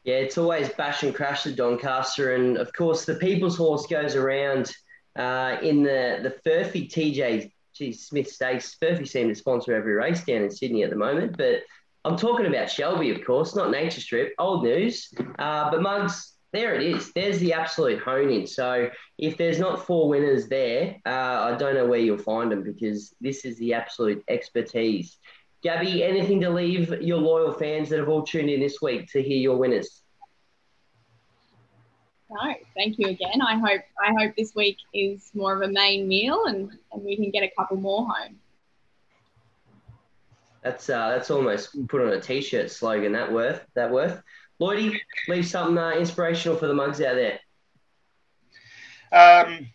Yeah, 0.05 0.17
it's 0.17 0.37
always 0.37 0.69
bash 0.71 1.03
and 1.03 1.15
crash 1.15 1.45
the 1.45 1.53
Doncaster, 1.53 2.35
and 2.35 2.59
of 2.59 2.73
course 2.75 3.07
the 3.07 3.15
People's 3.15 3.57
Horse 3.57 3.87
goes 3.87 4.15
around 4.15 4.71
uh, 5.17 5.57
in 5.63 5.83
the 5.83 6.21
the 6.23 6.37
Furphy 6.49 6.91
TJ 6.91 7.51
Smith 7.97 8.29
Stakes. 8.29 8.77
Furphy 8.81 9.09
seem 9.09 9.29
to 9.29 9.35
sponsor 9.35 9.73
every 9.75 9.95
race 9.95 10.23
down 10.23 10.43
in 10.43 10.51
Sydney 10.51 10.83
at 10.83 10.91
the 10.91 10.97
moment, 10.97 11.37
but 11.39 11.63
I'm 12.05 12.17
talking 12.17 12.45
about 12.47 12.71
Shelby, 12.71 13.11
of 13.11 13.25
course, 13.25 13.57
not 13.57 13.71
Nature 13.71 14.01
Strip. 14.03 14.35
Old 14.39 14.65
news, 14.65 15.13
uh, 15.39 15.71
but 15.71 15.81
Mugs. 15.81 16.33
There 16.53 16.75
it 16.77 16.83
is. 16.83 17.11
There's 17.15 17.41
the 17.41 17.53
absolute 17.53 18.01
hone 18.01 18.31
in. 18.31 18.47
So 18.47 18.89
if 19.19 19.37
there's 19.37 19.59
not 19.59 19.87
four 19.87 20.09
winners 20.09 20.47
there, 20.47 21.01
uh, 21.05 21.51
I 21.53 21.57
don't 21.59 21.75
know 21.75 21.87
where 21.87 21.99
you'll 21.99 22.17
find 22.17 22.53
them 22.53 22.63
because 22.63 23.13
this 23.21 23.45
is 23.45 23.59
the 23.59 23.75
absolute 23.75 24.23
expertise. 24.29 25.19
Gabby, 25.65 26.05
anything 26.05 26.43
to 26.43 26.51
leave 26.51 26.91
your 27.03 27.17
loyal 27.17 27.55
fans 27.55 27.89
that 27.89 27.99
have 27.99 28.11
all 28.11 28.23
tuned 28.23 28.51
in 28.51 28.61
this 28.61 28.83
week 28.83 29.11
to 29.13 29.23
hear 29.23 29.39
your 29.39 29.57
winners? 29.57 30.03
No, 32.31 32.55
thank 32.77 32.99
you 32.99 33.09
again. 33.09 33.41
I 33.41 33.57
hope 33.59 33.81
I 33.99 34.13
hope 34.19 34.37
this 34.37 34.55
week 34.55 34.77
is 34.93 35.31
more 35.35 35.55
of 35.55 35.63
a 35.63 35.73
main 35.73 36.07
meal 36.07 36.45
and, 36.47 36.71
and 36.93 37.03
we 37.03 37.17
can 37.17 37.31
get 37.31 37.43
a 37.43 37.51
couple 37.57 37.79
more 37.79 38.07
home. 38.07 38.37
That's 40.63 40.91
uh, 40.91 41.09
that's 41.09 41.31
almost 41.31 41.89
put 41.89 42.03
on 42.03 42.09
a 42.09 42.21
t-shirt 42.21 42.71
slogan. 42.71 43.13
That 43.13 43.33
worth 43.33 43.65
that 43.75 43.91
worth. 43.91 44.23
Lloydie, 44.61 44.99
leave 45.29 45.47
something 45.47 45.79
uh, 45.79 45.93
inspirational 45.93 46.59
for 46.59 46.67
the 46.67 46.75
mugs 46.75 47.01
out 47.01 47.15
there. 47.15 47.41
Um, 49.13 49.69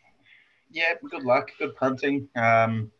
yeah, 0.69 0.93
good 1.09 1.23
luck, 1.23 1.51
good 1.57 1.75
punting. 1.75 2.27
Um, 2.35 2.91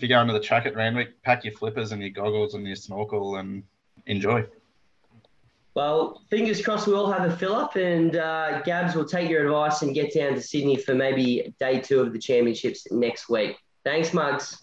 if 0.00 0.04
you 0.04 0.08
go 0.08 0.22
into 0.22 0.32
the 0.32 0.40
track 0.40 0.64
at 0.64 0.74
Randwick, 0.74 1.22
pack 1.22 1.44
your 1.44 1.52
flippers 1.52 1.92
and 1.92 2.00
your 2.00 2.10
goggles 2.10 2.54
and 2.54 2.66
your 2.66 2.74
snorkel 2.74 3.36
and 3.36 3.62
enjoy. 4.06 4.46
Well, 5.74 6.22
fingers 6.30 6.64
crossed 6.64 6.86
we 6.86 6.94
all 6.94 7.12
have 7.12 7.30
a 7.30 7.36
fill 7.36 7.54
up, 7.54 7.76
and 7.76 8.16
uh, 8.16 8.62
Gabs 8.62 8.94
will 8.94 9.04
take 9.04 9.28
your 9.28 9.44
advice 9.44 9.82
and 9.82 9.94
get 9.94 10.14
down 10.14 10.32
to 10.36 10.40
Sydney 10.40 10.76
for 10.76 10.94
maybe 10.94 11.54
day 11.60 11.80
two 11.80 12.00
of 12.00 12.14
the 12.14 12.18
championships 12.18 12.90
next 12.90 13.28
week. 13.28 13.58
Thanks, 13.84 14.14
Mugs. 14.14 14.62